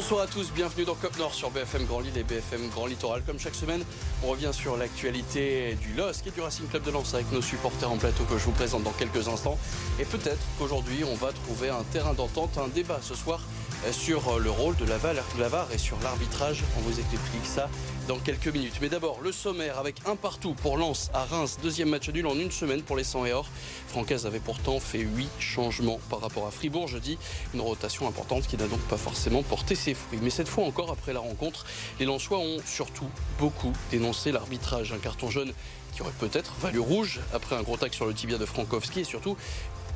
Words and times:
Bonsoir 0.00 0.22
à 0.22 0.26
tous, 0.26 0.50
bienvenue 0.54 0.86
dans 0.86 0.94
Cop 0.94 1.18
Nord 1.18 1.34
sur 1.34 1.50
BFM 1.50 1.84
Grand 1.84 2.00
Lille 2.00 2.16
et 2.16 2.24
BFM 2.24 2.70
Grand 2.70 2.86
Littoral. 2.86 3.22
Comme 3.22 3.38
chaque 3.38 3.54
semaine, 3.54 3.84
on 4.24 4.28
revient 4.28 4.48
sur 4.50 4.78
l'actualité 4.78 5.74
du 5.74 5.92
LOSC 5.92 6.28
et 6.28 6.30
du 6.30 6.40
Racing 6.40 6.66
Club 6.68 6.84
de 6.84 6.90
Lens 6.90 7.12
avec 7.12 7.30
nos 7.32 7.42
supporters 7.42 7.92
en 7.92 7.98
plateau 7.98 8.24
que 8.24 8.38
je 8.38 8.44
vous 8.46 8.52
présente 8.52 8.82
dans 8.82 8.92
quelques 8.92 9.28
instants. 9.28 9.58
Et 9.98 10.06
peut-être 10.06 10.40
qu'aujourd'hui, 10.58 11.04
on 11.04 11.14
va 11.16 11.32
trouver 11.32 11.68
un 11.68 11.82
terrain 11.92 12.14
d'entente, 12.14 12.56
un 12.56 12.68
débat 12.68 13.00
ce 13.02 13.14
soir 13.14 13.40
sur 13.92 14.38
le 14.38 14.50
rôle 14.50 14.76
de 14.76 14.84
la 14.84 14.98
VAR 14.98 15.66
et 15.72 15.78
sur 15.78 15.96
l'arbitrage. 16.02 16.62
On 16.78 16.80
vous 16.80 16.98
explique 16.98 17.44
ça 17.44 17.68
dans 18.08 18.18
quelques 18.18 18.48
minutes. 18.48 18.74
Mais 18.80 18.88
d'abord, 18.88 19.20
le 19.22 19.32
sommaire 19.32 19.78
avec 19.78 19.96
un 20.06 20.16
partout 20.16 20.54
pour 20.54 20.76
Lens 20.76 21.10
à 21.14 21.24
Reims. 21.24 21.58
Deuxième 21.62 21.88
match 21.88 22.08
nul 22.10 22.26
en 22.26 22.34
une 22.34 22.50
semaine 22.50 22.82
pour 22.82 22.96
les 22.96 23.04
100 23.04 23.26
et 23.26 23.32
or. 23.32 23.46
Francaise 23.88 24.26
avait 24.26 24.40
pourtant 24.40 24.80
fait 24.80 24.98
8 24.98 25.28
changements 25.38 26.00
par 26.10 26.20
rapport 26.20 26.46
à 26.46 26.50
Fribourg 26.50 26.88
jeudi. 26.88 27.18
Une 27.54 27.60
rotation 27.60 28.06
importante 28.06 28.46
qui 28.46 28.56
n'a 28.56 28.66
donc 28.66 28.80
pas 28.80 28.96
forcément 28.96 29.42
porté 29.42 29.74
ses 29.74 29.94
fruits. 29.94 30.20
Mais 30.22 30.30
cette 30.30 30.48
fois 30.48 30.64
encore, 30.64 30.90
après 30.90 31.12
la 31.12 31.20
rencontre, 31.20 31.64
les 31.98 32.06
Lensois 32.06 32.38
ont 32.38 32.58
surtout 32.66 33.08
beaucoup 33.38 33.72
dénoncé 33.90 34.32
l'arbitrage. 34.32 34.92
Un 34.92 34.98
carton 34.98 35.30
jaune 35.30 35.52
qui 35.94 36.02
aurait 36.02 36.12
peut-être 36.18 36.54
valu 36.60 36.78
rouge 36.78 37.20
après 37.34 37.56
un 37.56 37.62
gros 37.62 37.76
tac 37.76 37.94
sur 37.94 38.06
le 38.06 38.14
tibia 38.14 38.38
de 38.38 38.46
Frankowski 38.46 39.00
et 39.00 39.04
surtout 39.04 39.36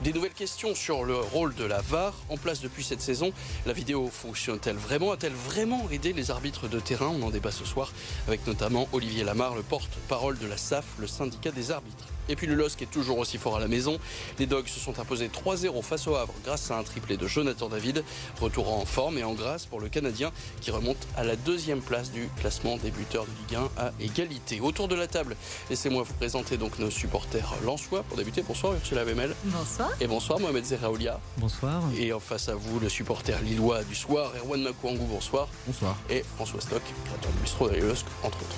des 0.02 0.12
nouvelles 0.12 0.32
questions 0.32 0.74
sur 0.74 1.04
le 1.04 1.16
rôle 1.16 1.54
de 1.54 1.64
la 1.64 1.80
VAR 1.80 2.14
en 2.28 2.36
place 2.36 2.60
depuis 2.60 2.82
cette 2.82 3.00
saison. 3.00 3.32
La 3.66 3.72
vidéo 3.72 4.10
fonctionne-t-elle 4.10 4.76
vraiment? 4.76 5.12
A-t-elle 5.12 5.32
vraiment 5.32 5.88
aidé 5.90 6.12
les 6.12 6.30
arbitres 6.30 6.68
de 6.68 6.80
terrain? 6.80 7.08
On 7.08 7.22
en 7.22 7.30
débat 7.30 7.50
ce 7.50 7.64
soir 7.64 7.92
avec 8.26 8.46
notamment 8.46 8.88
Olivier 8.92 9.24
Lamar, 9.24 9.54
le 9.54 9.62
porte-parole 9.62 10.38
de 10.38 10.46
la 10.46 10.56
SAF, 10.56 10.84
le 10.98 11.06
syndicat 11.06 11.50
des 11.50 11.70
arbitres. 11.70 12.04
Et 12.28 12.36
puis 12.36 12.46
le 12.46 12.54
LOSC 12.54 12.82
est 12.82 12.90
toujours 12.90 13.18
aussi 13.18 13.38
fort 13.38 13.56
à 13.56 13.60
la 13.60 13.68
maison. 13.68 13.98
Les 14.38 14.46
Dogs 14.46 14.66
se 14.66 14.80
sont 14.80 14.98
imposés 14.98 15.28
3-0 15.28 15.82
face 15.82 16.06
au 16.06 16.14
Havre 16.14 16.34
grâce 16.44 16.70
à 16.70 16.78
un 16.78 16.82
triplé 16.82 17.16
de 17.16 17.26
Jonathan 17.26 17.68
David. 17.68 18.04
Retour 18.40 18.72
en 18.72 18.84
forme 18.84 19.18
et 19.18 19.24
en 19.24 19.34
grâce 19.34 19.66
pour 19.66 19.80
le 19.80 19.88
Canadien 19.88 20.32
qui 20.60 20.70
remonte 20.70 20.96
à 21.16 21.24
la 21.24 21.36
deuxième 21.36 21.80
place 21.80 22.10
du 22.10 22.28
classement 22.40 22.76
des 22.76 22.90
buteurs 22.90 23.24
de 23.24 23.30
Ligue 23.48 23.56
1 23.76 23.82
à 23.82 23.92
égalité. 24.00 24.60
Autour 24.60 24.88
de 24.88 24.94
la 24.94 25.06
table, 25.06 25.36
laissez-moi 25.70 26.02
vous 26.02 26.14
présenter 26.14 26.56
donc 26.56 26.78
nos 26.78 26.90
supporters 26.90 27.54
lensois. 27.64 28.02
Pour 28.04 28.16
débuter, 28.16 28.42
bonsoir 28.42 28.74
Ursula 28.74 29.04
Wemel. 29.04 29.34
Bonsoir. 29.44 29.90
Et 30.00 30.06
bonsoir 30.06 30.40
Mohamed 30.40 30.64
Zeraoulia. 30.64 31.20
Bonsoir. 31.38 31.82
Et 31.98 32.12
en 32.12 32.20
face 32.20 32.48
à 32.48 32.54
vous, 32.54 32.80
le 32.80 32.88
supporter 32.88 33.40
lillois 33.42 33.84
du 33.84 33.94
soir, 33.94 34.32
Erwan 34.38 34.62
Makouangou, 34.62 35.04
bonsoir. 35.06 35.48
Bonsoir. 35.66 35.96
Et 36.10 36.24
François 36.36 36.60
Stock, 36.60 36.82
créateur 37.04 37.30
du 37.32 37.38
bistrot 37.38 37.68
de 37.68 37.76
LOSC, 37.76 38.06
entre 38.22 38.38
autres. 38.38 38.56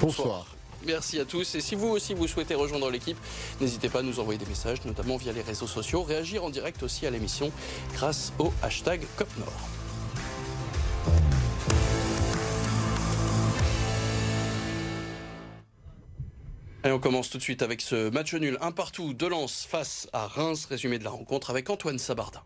bonsoir. 0.00 0.55
Merci 0.84 1.18
à 1.20 1.24
tous. 1.24 1.54
Et 1.54 1.60
si 1.60 1.74
vous 1.74 1.88
aussi 1.88 2.14
vous 2.14 2.28
souhaitez 2.28 2.54
rejoindre 2.54 2.90
l'équipe, 2.90 3.16
n'hésitez 3.60 3.88
pas 3.88 4.00
à 4.00 4.02
nous 4.02 4.20
envoyer 4.20 4.38
des 4.38 4.46
messages, 4.46 4.84
notamment 4.84 5.16
via 5.16 5.32
les 5.32 5.42
réseaux 5.42 5.66
sociaux. 5.66 6.02
Réagir 6.02 6.44
en 6.44 6.50
direct 6.50 6.82
aussi 6.82 7.06
à 7.06 7.10
l'émission 7.10 7.50
grâce 7.94 8.32
au 8.38 8.52
hashtag 8.62 9.06
COPNOR. 9.16 9.52
Et 16.84 16.92
on 16.92 17.00
commence 17.00 17.30
tout 17.30 17.38
de 17.38 17.42
suite 17.42 17.62
avec 17.62 17.80
ce 17.80 18.10
match 18.10 18.32
nul, 18.34 18.58
un 18.60 18.70
partout 18.70 19.12
de 19.12 19.26
Lens 19.26 19.66
face 19.68 20.08
à 20.12 20.28
Reims. 20.28 20.66
Résumé 20.66 21.00
de 21.00 21.04
la 21.04 21.10
rencontre 21.10 21.50
avec 21.50 21.68
Antoine 21.68 21.98
Sabardin. 21.98 22.42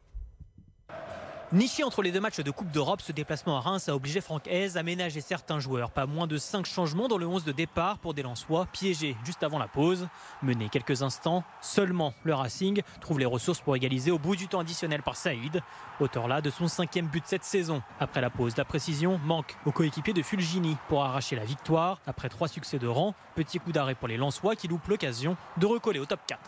Niché 1.52 1.82
entre 1.82 2.02
les 2.02 2.12
deux 2.12 2.20
matchs 2.20 2.38
de 2.38 2.50
Coupe 2.52 2.70
d'Europe, 2.70 3.00
ce 3.02 3.10
déplacement 3.10 3.56
à 3.56 3.60
Reims 3.60 3.88
a 3.88 3.96
obligé 3.96 4.20
Franck 4.20 4.46
Hez 4.46 4.76
à 4.76 4.84
ménager 4.84 5.20
certains 5.20 5.58
joueurs. 5.58 5.90
Pas 5.90 6.06
moins 6.06 6.28
de 6.28 6.38
5 6.38 6.64
changements 6.64 7.08
dans 7.08 7.18
le 7.18 7.26
11 7.26 7.42
de 7.42 7.50
départ 7.50 7.98
pour 7.98 8.14
des 8.14 8.22
Lensois, 8.22 8.66
piégés 8.66 9.16
juste 9.24 9.42
avant 9.42 9.58
la 9.58 9.66
pause. 9.66 10.06
Mené 10.44 10.68
quelques 10.68 11.02
instants, 11.02 11.42
seulement 11.60 12.14
le 12.22 12.34
Racing 12.34 12.82
trouve 13.00 13.18
les 13.18 13.26
ressources 13.26 13.60
pour 13.60 13.74
égaliser 13.74 14.12
au 14.12 14.18
bout 14.20 14.36
du 14.36 14.46
temps 14.46 14.60
additionnel 14.60 15.02
par 15.02 15.16
Saïd, 15.16 15.60
auteur 15.98 16.28
là 16.28 16.40
de 16.40 16.50
son 16.50 16.68
cinquième 16.68 17.08
but 17.08 17.24
cette 17.26 17.42
saison. 17.42 17.82
Après 17.98 18.20
la 18.20 18.30
pause, 18.30 18.56
la 18.56 18.64
précision 18.64 19.18
manque 19.18 19.56
au 19.66 19.72
coéquipier 19.72 20.12
de 20.12 20.22
Fulgini 20.22 20.76
pour 20.88 21.02
arracher 21.02 21.34
la 21.34 21.44
victoire. 21.44 22.00
Après 22.06 22.28
trois 22.28 22.46
succès 22.46 22.78
de 22.78 22.86
rang, 22.86 23.16
petit 23.34 23.58
coup 23.58 23.72
d'arrêt 23.72 23.96
pour 23.96 24.06
les 24.06 24.18
Lensois 24.18 24.54
qui 24.54 24.68
loupent 24.68 24.86
l'occasion 24.86 25.36
de 25.56 25.66
recoller 25.66 25.98
au 25.98 26.06
top 26.06 26.20
4. 26.28 26.38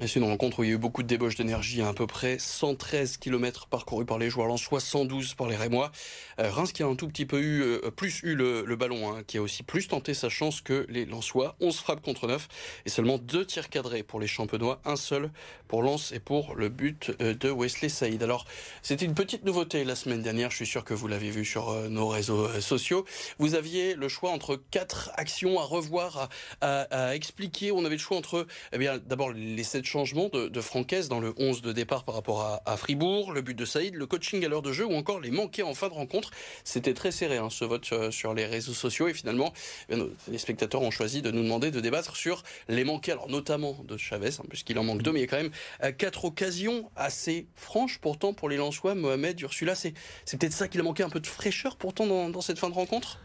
C'est 0.00 0.16
une 0.16 0.24
rencontre 0.24 0.58
où 0.58 0.64
il 0.64 0.68
y 0.68 0.72
a 0.72 0.74
eu 0.74 0.78
beaucoup 0.78 1.02
de 1.02 1.08
débauche 1.08 1.36
d'énergie, 1.36 1.80
à, 1.80 1.94
peu 1.94 2.06
près 2.06 2.38
113 2.38 3.16
km 3.16 3.66
parcourus 3.66 4.04
par 4.04 4.18
les 4.18 4.28
joueurs 4.28 4.46
lensois, 4.46 4.78
112 4.78 5.32
par 5.34 5.48
les 5.48 5.56
Rémois. 5.56 5.90
Euh, 6.38 6.50
Reims 6.50 6.72
qui 6.72 6.82
a 6.82 6.86
un 6.86 6.94
tout 6.96 7.08
petit 7.08 7.24
peu 7.24 7.40
eu, 7.40 7.62
euh, 7.62 7.90
plus 7.90 8.20
eu 8.22 8.34
le, 8.34 8.76
ballon, 8.76 9.10
hein, 9.10 9.22
qui 9.26 9.38
a 9.38 9.42
aussi 9.42 9.62
plus 9.62 9.88
tenté 9.88 10.12
sa 10.12 10.28
chance 10.28 10.60
que 10.60 10.84
les 10.90 11.06
Lensois. 11.06 11.56
11 11.60 11.76
frappes 11.78 12.02
contre 12.02 12.26
9 12.26 12.46
et 12.84 12.90
seulement 12.90 13.16
deux 13.16 13.46
tirs 13.46 13.70
cadrés 13.70 14.02
pour 14.02 14.20
les 14.20 14.26
Champenois, 14.26 14.82
un 14.84 14.96
seul 14.96 15.30
pour 15.66 15.82
Lens 15.82 16.12
et 16.12 16.20
pour 16.20 16.54
le 16.56 16.68
but 16.68 17.12
euh, 17.22 17.32
de 17.32 17.50
Wesley 17.50 17.88
Saïd. 17.88 18.22
Alors, 18.22 18.44
c'était 18.82 19.06
une 19.06 19.14
petite 19.14 19.46
nouveauté 19.46 19.82
la 19.84 19.96
semaine 19.96 20.20
dernière, 20.20 20.50
je 20.50 20.56
suis 20.56 20.66
sûr 20.66 20.84
que 20.84 20.92
vous 20.92 21.08
l'avez 21.08 21.30
vu 21.30 21.46
sur 21.46 21.72
nos 21.88 22.08
réseaux 22.08 22.48
sociaux. 22.60 23.06
Vous 23.38 23.54
aviez 23.54 23.94
le 23.94 24.10
choix 24.10 24.30
entre 24.30 24.60
quatre 24.70 25.10
actions 25.14 25.58
à 25.58 25.64
revoir, 25.64 26.28
à, 26.60 27.14
expliquer. 27.14 27.72
On 27.72 27.84
avait 27.86 27.96
le 27.96 28.00
choix 28.00 28.18
entre, 28.18 28.46
eh 28.72 28.78
bien, 28.78 28.98
d'abord 28.98 29.32
les 29.32 29.64
changement 29.86 30.28
de, 30.28 30.48
de 30.48 30.60
Francaise 30.60 31.08
dans 31.08 31.20
le 31.20 31.32
11 31.38 31.62
de 31.62 31.72
départ 31.72 32.04
par 32.04 32.14
rapport 32.14 32.60
à, 32.64 32.76
Fribourg, 32.76 33.32
le 33.32 33.40
but 33.40 33.54
de 33.54 33.64
Saïd, 33.64 33.94
le 33.94 34.06
coaching 34.06 34.44
à 34.44 34.48
l'heure 34.48 34.62
de 34.62 34.72
jeu 34.72 34.84
ou 34.84 34.94
encore 34.94 35.20
les 35.20 35.30
manqués 35.30 35.62
en 35.62 35.74
fin 35.74 35.88
de 35.88 35.94
rencontre. 35.94 36.30
C'était 36.64 36.94
très 36.94 37.10
serré 37.10 37.38
hein, 37.38 37.48
ce 37.50 37.64
vote 37.64 37.88
euh, 37.92 38.10
sur, 38.10 38.34
les 38.34 38.44
réseaux 38.44 38.74
sociaux 38.74 39.08
et 39.08 39.14
finalement 39.14 39.52
eh 39.88 39.96
les 40.28 40.38
spectateurs 40.38 40.82
ont 40.82 40.90
choisi 40.90 41.22
de 41.22 41.30
nous 41.30 41.42
demander 41.42 41.70
de 41.70 41.80
débattre 41.80 42.16
sur 42.16 42.42
les 42.68 42.84
manqués, 42.84 43.12
alors 43.12 43.28
notamment 43.28 43.78
de 43.84 43.96
Chavez, 43.96 44.30
hein, 44.38 44.44
puisqu'il 44.48 44.78
en 44.78 44.84
manque 44.84 45.02
deux, 45.02 45.12
mais 45.12 45.20
il 45.20 45.22
y 45.22 45.26
a 45.26 45.28
quand 45.28 45.36
même 45.36 45.52
euh, 45.82 45.92
quatre 45.92 46.24
occasions 46.24 46.90
assez 46.96 47.46
franches 47.54 47.98
pourtant 47.98 48.34
pour 48.34 48.48
les 48.48 48.56
Lensois, 48.56 48.94
Mohamed, 48.94 49.40
Ursula. 49.40 49.74
C'est 49.74 49.92
peut-être 50.38 50.52
ça 50.52 50.68
qu'il 50.68 50.80
a 50.80 50.84
manqué 50.84 51.02
un 51.02 51.10
peu 51.10 51.20
de 51.20 51.26
fraîcheur 51.26 51.76
pourtant 51.76 52.06
dans, 52.06 52.40
cette 52.40 52.58
fin 52.58 52.68
de 52.68 52.74
rencontre? 52.74 53.20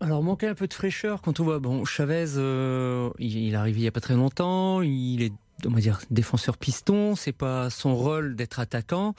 Alors, 0.00 0.22
manquait 0.22 0.48
un 0.48 0.54
peu 0.54 0.66
de 0.66 0.74
fraîcheur 0.74 1.22
quand 1.22 1.40
on 1.40 1.44
voit, 1.44 1.58
bon, 1.58 1.84
Chavez, 1.84 2.36
euh, 2.36 3.10
il, 3.18 3.36
il, 3.36 3.54
est 3.54 3.70
il 3.70 3.76
n'y 3.76 3.86
a 3.86 3.92
pas 3.92 4.00
très 4.00 4.14
longtemps, 4.14 4.82
il 4.82 5.22
est 5.22 5.32
on 5.66 5.70
va 5.70 5.80
dire 5.80 6.00
défenseur 6.10 6.56
piston, 6.56 7.16
c'est 7.16 7.32
pas 7.32 7.70
son 7.70 7.94
rôle 7.94 8.36
d'être 8.36 8.60
attaquant. 8.60 9.14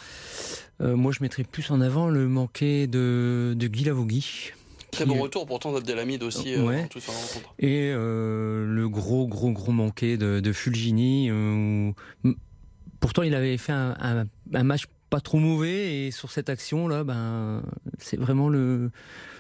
Euh, 0.81 0.95
moi, 0.95 1.11
je 1.11 1.19
mettrais 1.21 1.43
plus 1.43 1.71
en 1.71 1.81
avant 1.81 2.09
le 2.09 2.27
manqué 2.27 2.87
de, 2.87 3.53
de 3.57 3.67
Guy 3.67 3.85
Lavogui. 3.85 4.51
Très 4.91 5.05
bon 5.05 5.21
retour 5.21 5.45
pourtant 5.45 5.73
d'Abdelhamid 5.73 6.23
aussi. 6.23 6.55
Euh, 6.55 6.83
Et 7.59 7.91
euh, 7.93 8.65
le 8.65 8.87
gros, 8.87 9.27
gros, 9.27 9.51
gros 9.51 9.73
manqué 9.73 10.17
de, 10.17 10.39
de 10.39 10.53
Fulgini. 10.53 11.29
pourtant, 12.99 13.23
il 13.23 13.35
avait 13.35 13.57
fait 13.57 13.73
un, 13.73 14.25
un 14.53 14.63
match 14.63 14.85
pas 15.15 15.21
trop 15.21 15.39
mauvais 15.39 16.07
et 16.07 16.11
sur 16.11 16.29
cette 16.29 16.49
action 16.49 16.89
là, 16.89 17.05
ben 17.05 17.63
c'est 17.99 18.17
vraiment 18.17 18.49
le 18.49 18.91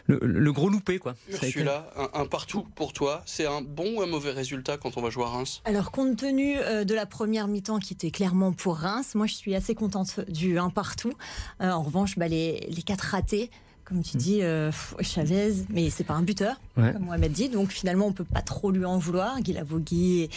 le, 0.07 0.51
gros 0.53 0.69
loupé 0.69 0.99
quoi. 0.99 1.15
Ursula, 1.29 1.91
un, 1.97 2.21
un, 2.21 2.25
partout 2.27 2.65
pour 2.75 2.93
toi, 2.93 3.23
c'est 3.25 3.45
un 3.45 3.61
bon 3.61 3.97
ou 3.97 4.01
un 4.01 4.05
mauvais 4.05 4.31
résultat 4.31 4.77
quand 4.77 4.95
on 4.95 5.01
va 5.01 5.09
jouer 5.09 5.25
à 5.25 5.29
Reims? 5.29 5.61
Alors 5.65 5.91
compte 5.91 6.15
tenu 6.15 6.57
euh, 6.59 6.85
de 6.85 6.93
la 6.93 7.05
première 7.05 7.49
mi-temps 7.49 7.79
qui 7.79 7.93
était 7.93 8.11
clairement 8.11 8.53
pour 8.53 8.77
Reims, 8.77 9.15
moi 9.15 9.25
je 9.27 9.33
suis 9.33 9.53
assez 9.53 9.75
contente 9.75 10.21
du 10.29 10.59
un 10.59 10.69
partout. 10.69 11.11
Euh, 11.59 11.71
en 11.71 11.81
revanche, 11.81 12.17
bah, 12.17 12.29
les, 12.29 12.67
les 12.69 12.81
quatre 12.83 13.01
ratés 13.01 13.49
comme 13.85 14.01
tu 14.01 14.17
dis, 14.17 14.41
euh, 14.41 14.71
Chavez, 15.01 15.53
mais 15.69 15.91
c'est 15.91 16.03
pas 16.03 16.15
un 16.15 16.23
buteur, 16.23 16.59
comme 16.75 17.05
Mohamed 17.05 17.31
dit, 17.31 17.49
donc 17.49 17.71
finalement 17.71 18.07
on 18.07 18.13
peut 18.13 18.25
pas 18.25 18.41
trop 18.41 18.71
lui 18.71 18.83
en 18.83 18.97
vouloir. 18.97 19.39
Guilavogui 19.41 20.29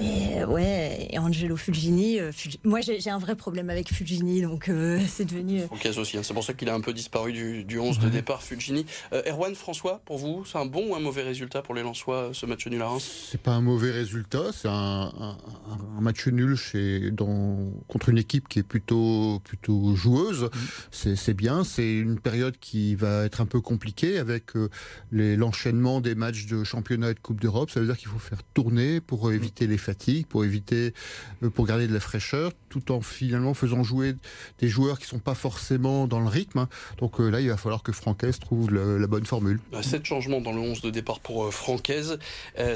et, 0.00 0.44
ouais, 0.44 1.08
et 1.10 1.18
Angelo 1.18 1.56
Fulgini. 1.56 2.18
Euh, 2.18 2.32
moi 2.64 2.80
j'ai 2.80 3.10
un 3.10 3.18
vrai 3.18 3.36
problème 3.36 3.68
avec 3.68 3.92
Fulgini, 3.92 4.40
donc 4.40 4.70
euh, 4.70 4.98
c'est 5.08 5.26
devenu. 5.26 5.60
Euh... 5.60 6.00
aussi, 6.00 6.16
hein. 6.16 6.22
c'est 6.22 6.32
pour 6.32 6.44
ça 6.44 6.54
qu'il 6.54 6.68
a 6.70 6.74
un 6.74 6.80
peu 6.80 6.94
disparu 6.94 7.32
du, 7.32 7.64
du 7.64 7.78
11 7.78 7.98
de 7.98 8.08
départ, 8.08 8.42
Fulgini. 8.42 8.86
Erwan, 9.12 9.54
François, 9.54 10.00
pour 10.06 10.16
vous, 10.16 10.44
c'est 10.46 10.58
un 10.58 10.66
bon 10.66 10.90
ou 10.90 10.94
un 10.94 11.00
mauvais 11.00 11.22
résultat 11.22 11.60
pour 11.60 11.74
les 11.74 11.82
Lensois 11.82 12.30
ce 12.32 12.46
match 12.46 12.66
nul 12.66 12.80
à 12.80 12.88
Reims? 12.88 13.28
C'est 13.30 13.40
pas 13.40 13.52
un 13.52 13.60
mauvais 13.60 13.90
résultat, 13.90 14.50
c'est 14.52 14.68
un, 14.68 15.12
un, 15.20 16.00
match 16.00 16.26
nul 16.26 16.56
chez, 16.56 17.10
dans, 17.10 17.70
contre 17.86 18.08
une 18.08 18.18
équipe 18.18 18.48
qui 18.48 18.60
est 18.60 18.62
plutôt, 18.62 19.40
plutôt 19.44 19.94
joueuse. 19.94 20.44
Mm. 20.44 21.14
C'est 21.16 21.34
bien, 21.34 21.64
c'est 21.64 21.92
une 21.92 22.18
période 22.18 22.56
qui 22.58 22.77
va 22.96 23.24
être 23.24 23.40
un 23.40 23.46
peu 23.46 23.60
compliqué 23.60 24.18
avec 24.18 24.56
euh, 24.56 24.68
l'enchaînement 25.10 26.00
des 26.00 26.14
matchs 26.14 26.46
de 26.46 26.64
championnat 26.64 27.10
et 27.10 27.14
de 27.14 27.20
Coupe 27.20 27.40
d'Europe. 27.40 27.70
Ça 27.70 27.80
veut 27.80 27.86
dire 27.86 27.96
qu'il 27.96 28.08
faut 28.08 28.18
faire 28.18 28.42
tourner 28.54 29.00
pour 29.00 29.32
éviter 29.32 29.66
les 29.66 29.78
fatigues, 29.78 30.26
pour 30.26 30.44
éviter, 30.44 30.94
euh, 31.42 31.50
pour 31.50 31.66
garder 31.66 31.86
de 31.86 31.94
la 31.94 32.00
fraîcheur, 32.00 32.52
tout 32.68 32.92
en 32.92 33.00
finalement 33.00 33.54
faisant 33.54 33.82
jouer 33.82 34.14
des 34.58 34.68
joueurs 34.68 34.98
qui 34.98 35.06
sont 35.06 35.18
pas 35.18 35.34
forcément 35.34 36.06
dans 36.06 36.20
le 36.20 36.28
rythme. 36.28 36.60
Hein. 36.60 36.68
Donc 36.98 37.20
euh, 37.20 37.28
là, 37.28 37.40
il 37.40 37.48
va 37.48 37.56
falloir 37.56 37.82
que 37.82 37.92
Francaise 37.92 38.38
trouve 38.38 38.70
la 38.72 39.06
bonne 39.06 39.26
formule. 39.26 39.60
Bah, 39.72 39.82
sept 39.82 40.04
changements 40.04 40.40
dans 40.40 40.52
le 40.52 40.60
11 40.60 40.80
de 40.82 40.90
départ 40.90 41.20
pour 41.20 41.52
Francaise. 41.52 42.18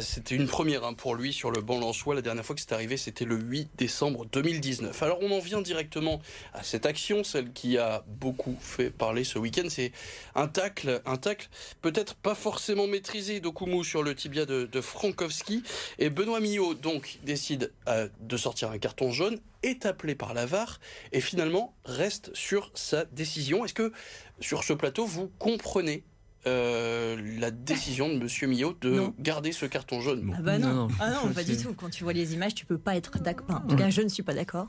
c'était 0.00 0.34
une 0.34 0.46
première 0.46 0.84
hein, 0.84 0.94
pour 0.94 1.14
lui 1.14 1.32
sur 1.32 1.50
le 1.50 1.60
banc 1.60 1.78
lensois. 1.78 2.14
La 2.14 2.22
dernière 2.22 2.44
fois 2.44 2.54
que 2.54 2.60
c'est 2.60 2.72
arrivé, 2.72 2.96
c'était 2.96 3.24
le 3.24 3.36
8 3.36 3.70
décembre 3.76 4.26
2019. 4.32 5.02
Alors 5.02 5.18
on 5.20 5.30
en 5.30 5.40
vient 5.40 5.62
directement 5.62 6.20
à 6.52 6.62
cette 6.62 6.86
action, 6.86 7.24
celle 7.24 7.52
qui 7.52 7.78
a 7.78 8.04
beaucoup 8.06 8.56
fait 8.60 8.90
parler 8.90 9.24
ce 9.24 9.38
week-end. 9.38 9.66
C'est 9.68 9.91
marqué 9.92 10.22
un 10.34 10.48
tacle, 10.48 11.02
un 11.06 11.16
tacle 11.16 11.48
peut-être 11.80 12.14
pas 12.14 12.34
forcément 12.34 12.86
maîtrisé 12.86 13.40
d'Okumu 13.40 13.84
sur 13.84 14.02
le 14.02 14.14
tibia 14.14 14.46
de, 14.46 14.80
Frankowski. 14.80 15.62
Et 15.98 16.10
Benoît 16.10 16.40
Millot 16.40 16.74
donc 16.74 17.18
décide 17.24 17.72
euh, 17.88 18.08
de 18.20 18.36
sortir 18.36 18.70
un 18.70 18.78
carton 18.78 19.12
jaune, 19.12 19.38
est 19.62 19.86
appelé 19.86 20.14
par 20.14 20.34
la 20.34 20.46
VAR 20.46 20.80
et 21.12 21.20
finalement 21.20 21.74
reste 21.84 22.34
sur 22.34 22.70
sa 22.74 23.04
décision. 23.04 23.64
Est-ce 23.64 23.74
que 23.74 23.92
sur 24.40 24.64
ce 24.64 24.72
plateau, 24.72 25.06
vous 25.06 25.30
comprenez 25.38 26.04
euh, 26.46 27.16
la 27.38 27.52
décision 27.52 28.08
de 28.08 28.18
Monsieur 28.18 28.48
Millot 28.48 28.76
de 28.80 29.04
garder 29.20 29.52
ce 29.52 29.66
carton 29.66 30.00
jaune? 30.00 30.34
Ah 30.36 30.42
bah 30.42 30.58
non, 30.58 30.88
Ah 30.98 31.10
non 31.10 31.32
pas 31.32 31.44
du 31.44 31.56
tout. 31.56 31.74
Quand 31.74 31.90
tu 31.90 32.02
vois 32.02 32.12
les 32.12 32.34
images, 32.34 32.54
tu 32.54 32.66
peux 32.66 32.78
pas 32.78 32.96
être 32.96 33.18
d'accord. 33.20 33.62
en 33.64 33.68
tout 33.68 33.76
cas, 33.76 33.90
je 33.90 34.02
ne 34.02 34.08
suis 34.08 34.24
pas 34.24 34.34
d'accord. 34.34 34.68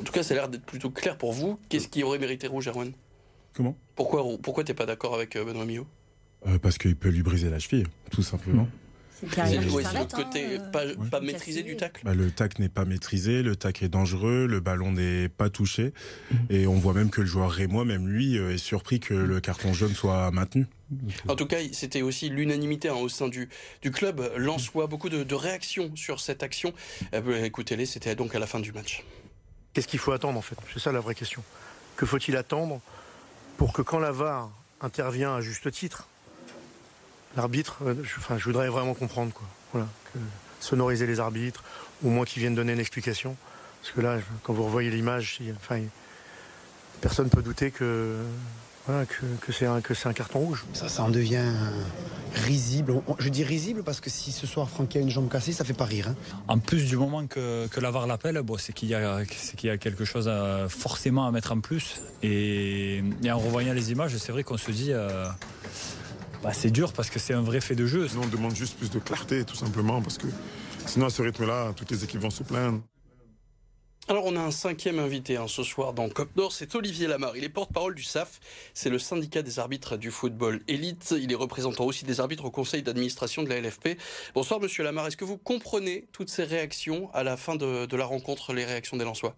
En 0.00 0.04
tout 0.04 0.12
cas, 0.12 0.22
ça 0.22 0.34
a 0.34 0.36
l'air 0.36 0.48
d'être 0.48 0.64
plutôt 0.64 0.90
clair 0.90 1.18
pour 1.18 1.32
vous. 1.32 1.58
Qu'est-ce 1.68 1.88
qui 1.88 2.04
aurait 2.04 2.18
mérité 2.18 2.46
rouge, 2.46 2.68
Erwan 2.68 2.92
Comment? 3.54 3.76
Pourquoi, 3.94 4.24
pourquoi 4.42 4.64
t'es 4.64 4.74
pas 4.74 4.86
d'accord 4.86 5.14
avec 5.14 5.36
euh, 5.36 5.44
Benoît 5.44 5.64
Millot? 5.64 5.86
Euh, 6.46 6.58
Parce 6.58 6.78
qu'il 6.78 6.96
peut 6.96 7.08
lui 7.08 7.22
briser 7.22 7.50
la 7.50 7.58
cheville, 7.58 7.86
tout 8.10 8.22
simplement. 8.22 8.62
Hmm. 8.62 9.28
C'est 9.32 9.56
le 9.56 10.14
côté 10.14 10.58
hein, 10.58 11.08
pas, 11.10 11.20
maîtrisé 11.20 11.64
du 11.64 11.76
tacle. 11.76 12.02
Bah, 12.04 12.14
le 12.14 12.30
tacle 12.30 12.62
n'est 12.62 12.68
pas 12.68 12.84
maîtrisé, 12.84 13.42
le 13.42 13.56
tacle 13.56 13.84
est 13.84 13.88
dangereux, 13.88 14.46
le 14.46 14.60
ballon 14.60 14.92
n'est 14.92 15.28
pas 15.28 15.50
touché. 15.50 15.92
Hmm. 16.30 16.36
Et 16.50 16.66
on 16.68 16.74
voit 16.74 16.94
même 16.94 17.10
que 17.10 17.20
le 17.20 17.26
joueur 17.26 17.50
Rémois, 17.50 17.84
même 17.84 18.06
lui, 18.06 18.36
est 18.36 18.58
surpris 18.58 19.00
que 19.00 19.14
le 19.14 19.40
carton 19.40 19.72
jaune 19.72 19.94
soit 19.94 20.30
maintenu. 20.30 20.66
En 21.28 21.36
tout 21.36 21.46
cas, 21.46 21.58
c'était 21.72 22.02
aussi 22.02 22.28
l'unanimité 22.28 22.88
hein, 22.88 22.94
au 22.94 23.08
sein 23.08 23.28
du, 23.28 23.48
du 23.82 23.90
club. 23.90 24.22
Lançois, 24.36 24.86
beaucoup 24.86 25.08
de, 25.08 25.34
réactions 25.34 25.94
sur 25.94 26.20
cette 26.20 26.42
action. 26.42 26.72
Euh, 27.14 27.44
écoutez-les, 27.44 27.86
c'était 27.86 28.14
donc 28.14 28.34
à 28.34 28.38
la 28.38 28.46
fin 28.46 28.60
du 28.60 28.72
match. 28.72 29.04
Qu'est-ce 29.72 29.86
qu'il 29.86 29.98
faut 29.98 30.12
attendre 30.12 30.38
en 30.38 30.42
fait? 30.42 30.56
C'est 30.72 30.80
ça 30.80 30.90
la 30.90 31.00
vraie 31.00 31.14
question. 31.14 31.42
Que 31.96 32.06
faut-il 32.06 32.36
attendre? 32.36 32.80
Pour 33.58 33.74
que 33.74 33.82
quand 33.82 33.98
la 33.98 34.12
VAR 34.12 34.50
intervient 34.80 35.34
à 35.34 35.40
juste 35.42 35.70
titre, 35.70 36.06
l'arbitre, 37.36 37.78
euh, 37.84 37.94
je, 38.02 38.44
voudrais 38.44 38.68
vraiment 38.68 38.94
comprendre. 38.94 39.32
Voilà, 39.72 39.86
sonoriser 40.60 41.06
les 41.06 41.20
arbitres, 41.20 41.62
au 42.02 42.08
moins 42.08 42.24
qu'ils 42.24 42.40
viennent 42.40 42.54
donner 42.54 42.72
une 42.72 42.80
explication. 42.80 43.36
Parce 43.82 43.92
que 43.92 44.00
là, 44.00 44.18
quand 44.44 44.52
vous 44.52 44.64
revoyez 44.64 44.90
l'image, 44.90 45.40
enfin, 45.56 45.82
personne 47.00 47.26
ne 47.26 47.30
peut 47.30 47.42
douter 47.42 47.70
que 47.70 48.16
que, 49.40 49.52
c'est 49.52 49.66
un, 49.66 49.76
un, 49.76 50.12
carton 50.12 50.38
rouge. 50.38 50.64
Ça, 50.72 50.88
ça 50.88 51.02
en 51.02 51.10
devient 51.10 51.52
risible. 52.34 53.00
Je 53.18 53.28
dis 53.28 53.44
risible 53.44 53.82
parce 53.82 54.00
que 54.00 54.10
si 54.10 54.32
ce 54.32 54.46
soir 54.46 54.68
Francky 54.68 54.98
a 54.98 55.00
une 55.00 55.10
jambe 55.10 55.28
cassée, 55.28 55.52
ça 55.52 55.64
fait 55.64 55.74
pas 55.74 55.84
rire. 55.84 56.08
Hein. 56.08 56.16
En 56.48 56.58
plus 56.58 56.86
du 56.86 56.96
moment 56.96 57.26
que, 57.26 57.66
que 57.66 57.80
l'avare 57.80 58.06
l'appelle, 58.06 58.40
bon, 58.42 58.56
c'est 58.58 58.72
qu'il 58.72 58.88
y, 58.88 58.94
a, 58.94 59.24
qu'il 59.24 59.68
y 59.68 59.70
a 59.70 59.78
quelque 59.78 60.04
chose 60.04 60.28
à, 60.28 60.68
forcément 60.68 61.26
à 61.26 61.30
mettre 61.30 61.52
en 61.52 61.60
plus. 61.60 62.02
Et, 62.22 63.02
en 63.30 63.38
revoyant 63.38 63.74
les 63.74 63.92
images, 63.92 64.16
c'est 64.16 64.32
vrai 64.32 64.42
qu'on 64.42 64.58
se 64.58 64.70
dit... 64.70 64.92
Euh, 64.92 65.26
bah, 66.42 66.52
c'est 66.52 66.70
dur 66.70 66.92
parce 66.92 67.10
que 67.10 67.18
c'est 67.18 67.34
un 67.34 67.42
vrai 67.42 67.60
fait 67.60 67.74
de 67.74 67.86
jeu. 67.86 68.06
Nous, 68.14 68.22
on 68.22 68.28
demande 68.28 68.54
juste 68.54 68.78
plus 68.78 68.90
de 68.90 69.00
clarté, 69.00 69.44
tout 69.44 69.56
simplement, 69.56 70.00
parce 70.00 70.18
que 70.18 70.28
sinon, 70.86 71.06
à 71.06 71.10
ce 71.10 71.20
rythme-là, 71.20 71.72
toutes 71.74 71.90
les 71.90 72.04
équipes 72.04 72.20
vont 72.20 72.30
se 72.30 72.44
plaindre. 72.44 72.80
Alors 74.10 74.24
on 74.24 74.36
a 74.36 74.40
un 74.40 74.50
cinquième 74.50 74.98
invité 75.00 75.36
hein, 75.36 75.48
ce 75.48 75.62
soir 75.62 75.92
dans 75.92 76.08
Cop 76.08 76.34
Nord, 76.34 76.52
c'est 76.52 76.74
Olivier 76.74 77.06
Lamar. 77.06 77.36
Il 77.36 77.44
est 77.44 77.50
porte-parole 77.50 77.94
du 77.94 78.02
SAF, 78.02 78.40
c'est 78.72 78.88
le 78.88 78.98
syndicat 78.98 79.42
des 79.42 79.58
arbitres 79.58 79.98
du 79.98 80.10
football 80.10 80.62
élite. 80.66 81.14
Il 81.20 81.30
est 81.30 81.34
représentant 81.34 81.84
aussi 81.84 82.06
des 82.06 82.18
arbitres 82.18 82.46
au 82.46 82.50
conseil 82.50 82.82
d'administration 82.82 83.42
de 83.42 83.50
la 83.50 83.60
LFP. 83.60 83.98
Bonsoir 84.34 84.60
Monsieur 84.60 84.82
Lamar, 84.82 85.06
est-ce 85.06 85.18
que 85.18 85.26
vous 85.26 85.36
comprenez 85.36 86.06
toutes 86.12 86.30
ces 86.30 86.44
réactions 86.44 87.10
à 87.12 87.22
la 87.22 87.36
fin 87.36 87.54
de, 87.54 87.94
la 87.94 88.06
rencontre, 88.06 88.54
les 88.54 88.64
réactions 88.64 88.96
des 88.96 89.04
Lensois? 89.04 89.36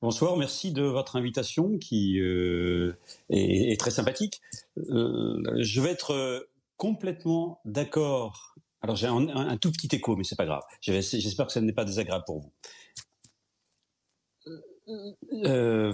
Bonsoir, 0.00 0.38
merci 0.38 0.72
de 0.72 0.82
votre 0.82 1.16
invitation 1.16 1.76
qui 1.76 2.20
euh, 2.20 2.96
est, 3.28 3.78
très 3.78 3.90
sympathique. 3.90 4.40
Euh, 4.78 5.42
je 5.58 5.82
vais 5.82 5.90
être 5.90 6.14
euh, 6.14 6.40
complètement 6.78 7.60
d'accord 7.66 8.54
alors 8.82 8.96
j'ai 8.96 9.06
un, 9.06 9.56
tout 9.58 9.70
petit 9.70 9.94
écho, 9.94 10.16
mais 10.16 10.24
c'est 10.24 10.36
pas 10.36 10.44
grave. 10.44 10.62
J'espère 10.80 11.46
que 11.46 11.52
ça 11.52 11.60
n'est 11.60 11.72
pas 11.72 11.84
désagréable 11.84 12.24
pour 12.26 12.40
vous. 12.40 12.52
Euh, 15.46 15.92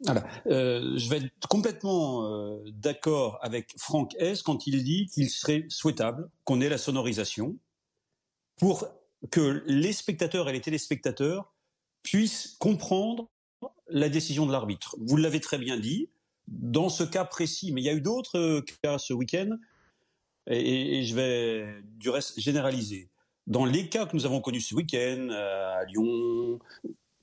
voilà. 0.00 0.26
Euh, 0.46 0.98
je 0.98 1.08
vais 1.08 1.16
être 1.18 1.48
complètement 1.48 2.30
euh, 2.30 2.62
d'accord 2.66 3.38
avec 3.40 3.74
Franck 3.78 4.14
S 4.18 4.42
quand 4.42 4.66
il 4.66 4.84
dit 4.84 5.06
qu'il 5.06 5.30
serait 5.30 5.64
souhaitable 5.70 6.28
qu'on 6.44 6.60
ait 6.60 6.68
la 6.68 6.76
sonorisation 6.76 7.56
pour 8.56 8.86
que 9.30 9.64
les 9.66 9.94
spectateurs 9.94 10.50
et 10.50 10.52
les 10.52 10.60
téléspectateurs 10.60 11.54
puissent 12.02 12.56
comprendre 12.60 13.30
la 13.88 14.10
décision 14.10 14.46
de 14.46 14.52
l'arbitre. 14.52 14.96
Vous 15.00 15.16
l'avez 15.16 15.40
très 15.40 15.58
bien 15.58 15.78
dit. 15.78 16.10
Dans 16.46 16.90
ce 16.90 17.02
cas 17.02 17.24
précis, 17.24 17.72
mais 17.72 17.80
il 17.80 17.84
y 17.84 17.88
a 17.88 17.92
eu 17.94 18.00
d'autres 18.00 18.62
cas 18.82 18.98
ce 18.98 19.12
week-end 19.12 19.56
et, 20.46 21.04
je 21.04 21.14
vais 21.14 21.66
du 21.98 22.10
reste 22.10 22.38
généraliser. 22.38 23.10
Dans 23.46 23.64
les 23.64 23.88
cas 23.88 24.06
que 24.06 24.16
nous 24.16 24.26
avons 24.26 24.40
connus 24.40 24.60
ce 24.60 24.74
week-end, 24.74 25.28
euh, 25.30 25.80
à 25.80 25.84
Lyon, 25.84 26.58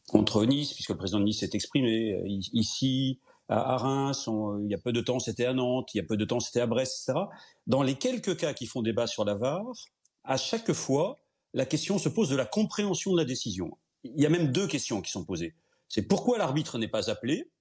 contre 0.07 0.45
Nice, 0.45 0.73
puisque 0.73 0.89
le 0.89 0.97
président 0.97 1.19
de 1.19 1.25
Nice 1.25 1.39
s'est 1.39 1.49
exprimé, 1.53 2.13
euh, 2.13 2.23
ici, 2.53 3.19
à 3.49 3.77
Reims, 3.77 4.29
il 4.63 4.71
y 4.71 4.73
a 4.73 4.77
peu 4.77 4.93
de 4.93 5.01
temps 5.01 5.19
c'était 5.19 5.45
à 5.45 5.53
Nantes, 5.53 5.93
il 5.93 5.97
y 5.97 5.99
a 5.99 6.03
peu 6.03 6.17
de 6.17 6.25
temps 6.25 6.39
c'était 6.39 6.61
à 6.61 6.65
Brest, 6.65 7.09
etc. 7.09 7.25
Dans 7.67 7.83
les 7.83 7.95
quelques 7.95 8.37
cas 8.37 8.53
qui 8.53 8.65
font 8.65 8.81
débat 8.81 9.05
sur 9.05 9.25
la 9.25 9.35
VAR, 9.35 9.65
à 10.23 10.37
chaque 10.37 10.71
fois, 10.71 11.19
la 11.53 11.65
question 11.65 11.97
se 11.97 12.09
pose 12.09 12.29
de 12.29 12.35
la 12.35 12.45
compréhension 12.45 13.11
de 13.11 13.17
la 13.17 13.25
décision. 13.25 13.77
Il 14.03 14.21
y 14.21 14.25
a 14.25 14.29
même 14.29 14.51
deux 14.51 14.67
questions 14.67 15.01
qui 15.01 15.11
sont 15.11 15.25
posées. 15.25 15.55
C'est 15.87 16.03
pourquoi 16.03 16.37
l'arbitre 16.37 16.77
n'est 16.77 16.87
pas 16.87 17.09
appelé 17.09 17.51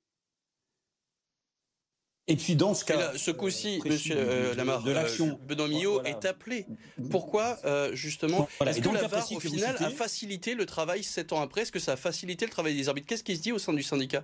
et 2.29 2.37
puis 2.37 2.55
dans 2.55 2.73
ce 2.73 2.85
cas, 2.85 3.13
ce 3.17 3.33
coup-ci, 3.33 3.81
Monsieur 3.85 4.15
euh, 4.17 4.55
Lamar, 4.55 4.83
de 4.85 4.91
euh, 4.91 4.95
l'action, 4.95 5.41
Benoît 5.47 5.67
Millot 5.67 6.03
est 6.05 6.25
appelé. 6.25 6.67
Pourquoi 7.11 7.59
euh, 7.65 7.95
justement 7.95 8.49
Est-ce 8.65 8.81
que 8.81 8.89
la 8.91 9.09
VAR 9.09 9.33
au 9.33 9.41
final 9.41 9.77
a 9.81 9.91
facilité 9.91 10.55
le 10.55 10.65
travail 10.65 11.03
sept 11.03 11.33
ans 11.33 11.41
après? 11.41 11.63
Est-ce 11.63 11.73
que 11.73 11.81
ça 11.81 11.93
a 11.93 11.97
facilité 11.97 12.45
le 12.45 12.53
travail 12.53 12.77
des 12.77 12.89
arbitres? 12.89 13.09
Qu'est-ce 13.09 13.25
qui 13.25 13.37
se 13.37 13.43
dit 13.43 13.51
au 13.51 13.59
sein 13.59 13.73
du 13.73 13.83
syndicat? 13.83 14.23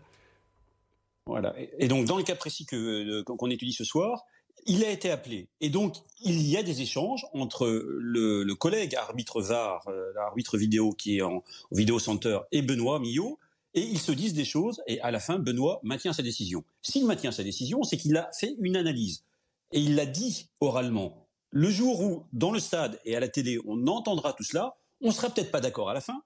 Voilà. 1.26 1.54
Et 1.78 1.88
donc 1.88 2.06
dans 2.06 2.16
le 2.16 2.22
cas 2.22 2.36
précis 2.36 2.66
que 2.66 3.22
qu'on 3.22 3.50
étudie 3.50 3.72
ce 3.72 3.84
soir, 3.84 4.24
il 4.66 4.84
a 4.84 4.90
été 4.90 5.10
appelé. 5.10 5.48
Et 5.60 5.70
donc, 5.70 5.96
il 6.22 6.46
y 6.46 6.56
a 6.56 6.62
des 6.62 6.82
échanges 6.82 7.26
entre 7.32 7.66
le, 7.66 8.42
le 8.42 8.54
collègue 8.54 8.94
arbitre 8.94 9.40
VAR, 9.40 9.88
l'arbitre 10.14 10.56
vidéo 10.56 10.92
qui 10.92 11.18
est 11.18 11.22
en, 11.22 11.36
en 11.36 11.42
vidéo 11.72 11.98
center, 11.98 12.40
et 12.52 12.62
Benoît 12.62 13.00
Millot, 13.00 13.38
et 13.74 13.82
ils 13.82 14.00
se 14.00 14.12
disent 14.12 14.34
des 14.34 14.44
choses, 14.44 14.82
et 14.86 15.00
à 15.00 15.10
la 15.10 15.20
fin, 15.20 15.38
Benoît 15.38 15.80
maintient 15.82 16.12
sa 16.12 16.22
décision. 16.22 16.64
S'il 16.82 17.06
maintient 17.06 17.32
sa 17.32 17.42
décision, 17.42 17.82
c'est 17.82 17.96
qu'il 17.96 18.16
a 18.16 18.30
fait 18.32 18.56
une 18.60 18.76
analyse. 18.76 19.24
Et 19.72 19.80
il 19.80 19.94
l'a 19.94 20.06
dit 20.06 20.48
oralement. 20.60 21.28
Le 21.50 21.70
jour 21.70 22.00
où, 22.00 22.26
dans 22.32 22.50
le 22.50 22.60
stade 22.60 23.00
et 23.04 23.16
à 23.16 23.20
la 23.20 23.28
télé, 23.28 23.58
on 23.66 23.86
entendra 23.86 24.32
tout 24.32 24.44
cela, 24.44 24.76
on 25.00 25.12
sera 25.12 25.30
peut-être 25.30 25.50
pas 25.50 25.60
d'accord 25.60 25.90
à 25.90 25.94
la 25.94 26.00
fin, 26.00 26.22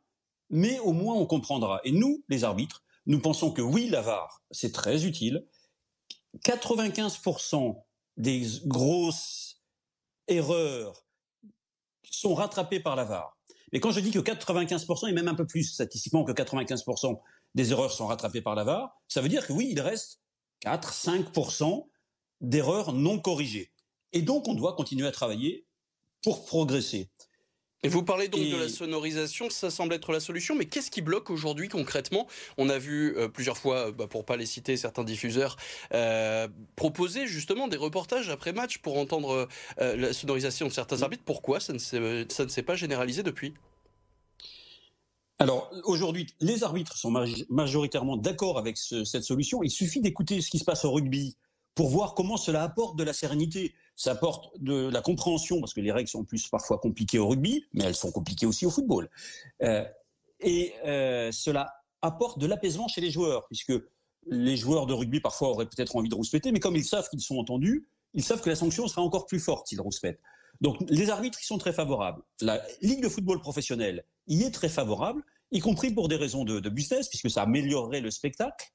mais 0.50 0.78
au 0.80 0.92
moins 0.92 1.14
on 1.14 1.26
comprendra. 1.26 1.80
Et 1.84 1.92
nous, 1.92 2.24
les 2.28 2.44
arbitres, 2.44 2.82
nous 3.06 3.20
pensons 3.20 3.52
que 3.52 3.62
oui, 3.62 3.88
la 3.88 4.00
VAR, 4.00 4.42
c'est 4.50 4.72
très 4.72 5.04
utile. 5.04 5.46
95% 6.44 7.82
des 8.16 8.46
grosses 8.66 9.62
erreurs 10.28 11.04
sont 12.10 12.34
rattrapées 12.34 12.80
par 12.80 12.96
la 12.96 13.04
VAR. 13.04 13.36
Mais 13.72 13.80
quand 13.80 13.90
je 13.90 14.00
dis 14.00 14.10
que 14.10 14.18
95%, 14.18 15.08
et 15.08 15.12
même 15.12 15.28
un 15.28 15.34
peu 15.34 15.46
plus 15.46 15.64
statistiquement 15.64 16.24
que 16.24 16.32
95% 16.32 17.20
des 17.54 17.72
erreurs 17.72 17.92
sont 17.92 18.06
rattrapées 18.06 18.42
par 18.42 18.54
la 18.54 18.64
VAR, 18.64 19.00
ça 19.08 19.20
veut 19.20 19.28
dire 19.28 19.46
que 19.46 19.52
oui, 19.52 19.68
il 19.70 19.80
reste 19.80 20.20
4-5% 20.64 21.88
d'erreurs 22.40 22.92
non 22.92 23.18
corrigées. 23.18 23.72
Et 24.12 24.22
donc, 24.22 24.46
on 24.48 24.54
doit 24.54 24.74
continuer 24.74 25.06
à 25.06 25.12
travailler 25.12 25.66
pour 26.22 26.44
progresser. 26.44 27.10
Et 27.84 27.88
vous 27.88 28.04
parlez 28.04 28.28
donc 28.28 28.42
de 28.42 28.56
la 28.56 28.68
sonorisation, 28.68 29.50
ça 29.50 29.68
semble 29.68 29.94
être 29.94 30.12
la 30.12 30.20
solution, 30.20 30.54
mais 30.54 30.66
qu'est-ce 30.66 30.90
qui 30.90 31.02
bloque 31.02 31.30
aujourd'hui 31.30 31.68
concrètement? 31.68 32.28
On 32.56 32.68
a 32.68 32.78
vu 32.78 33.16
euh, 33.16 33.26
plusieurs 33.26 33.58
fois, 33.58 33.90
bah, 33.90 34.06
pour 34.06 34.24
pas 34.24 34.36
les 34.36 34.46
citer, 34.46 34.76
certains 34.76 35.02
diffuseurs 35.02 35.56
euh, 35.92 36.46
proposer 36.76 37.26
justement 37.26 37.66
des 37.66 37.76
reportages 37.76 38.28
après 38.30 38.52
match 38.52 38.78
pour 38.78 38.98
entendre 38.98 39.48
euh, 39.80 39.96
la 39.96 40.12
sonorisation 40.12 40.68
de 40.68 40.72
certains 40.72 41.02
arbitres. 41.02 41.24
Pourquoi? 41.26 41.58
Ça 41.58 41.72
ne 41.72 41.78
s'est 41.78 42.62
pas 42.62 42.76
généralisé 42.76 43.24
depuis? 43.24 43.52
Alors 45.40 45.68
aujourd'hui, 45.82 46.28
les 46.38 46.62
arbitres 46.62 46.96
sont 46.96 47.10
majoritairement 47.50 48.16
d'accord 48.16 48.58
avec 48.58 48.76
cette 48.76 49.24
solution. 49.24 49.64
Il 49.64 49.70
suffit 49.70 50.00
d'écouter 50.00 50.40
ce 50.40 50.50
qui 50.50 50.60
se 50.60 50.64
passe 50.64 50.84
au 50.84 50.92
rugby 50.92 51.36
pour 51.74 51.88
voir 51.88 52.14
comment 52.14 52.36
cela 52.36 52.62
apporte 52.62 52.96
de 52.96 53.02
la 53.02 53.12
sérénité 53.12 53.74
ça 53.96 54.12
apporte 54.12 54.58
de 54.60 54.88
la 54.88 55.00
compréhension, 55.00 55.60
parce 55.60 55.74
que 55.74 55.80
les 55.80 55.92
règles 55.92 56.08
sont 56.08 56.24
plus 56.24 56.48
parfois 56.48 56.78
compliquées 56.78 57.18
au 57.18 57.28
rugby, 57.28 57.64
mais 57.72 57.84
elles 57.84 57.94
sont 57.94 58.10
compliquées 58.10 58.46
aussi 58.46 58.66
au 58.66 58.70
football. 58.70 59.08
Euh, 59.62 59.84
et 60.40 60.72
euh, 60.84 61.30
cela 61.32 61.74
apporte 62.00 62.38
de 62.38 62.46
l'apaisement 62.46 62.88
chez 62.88 63.00
les 63.00 63.10
joueurs, 63.10 63.46
puisque 63.46 63.74
les 64.26 64.56
joueurs 64.56 64.86
de 64.86 64.94
rugby 64.94 65.20
parfois 65.20 65.48
auraient 65.48 65.68
peut-être 65.68 65.96
envie 65.96 66.08
de 66.08 66.14
rouspéter, 66.14 66.52
mais 66.52 66.60
comme 66.60 66.76
ils 66.76 66.84
savent 66.84 67.08
qu'ils 67.08 67.20
sont 67.20 67.36
entendus, 67.36 67.86
ils 68.14 68.24
savent 68.24 68.40
que 68.40 68.50
la 68.50 68.56
sanction 68.56 68.86
sera 68.88 69.02
encore 69.02 69.26
plus 69.26 69.40
forte 69.40 69.68
s'ils 69.68 69.80
rouspètent. 69.80 70.20
Donc 70.60 70.76
les 70.88 71.10
arbitres 71.10 71.40
y 71.40 71.44
sont 71.44 71.58
très 71.58 71.72
favorables. 71.72 72.22
La 72.40 72.62
Ligue 72.82 73.02
de 73.02 73.08
football 73.08 73.40
professionnel 73.40 74.04
y 74.26 74.42
est 74.42 74.50
très 74.50 74.68
favorable, 74.68 75.22
y 75.50 75.60
compris 75.60 75.92
pour 75.92 76.08
des 76.08 76.16
raisons 76.16 76.44
de, 76.44 76.60
de 76.60 76.68
business, 76.68 77.08
puisque 77.08 77.30
ça 77.30 77.42
améliorerait 77.42 78.00
le 78.00 78.10
spectacle. 78.10 78.72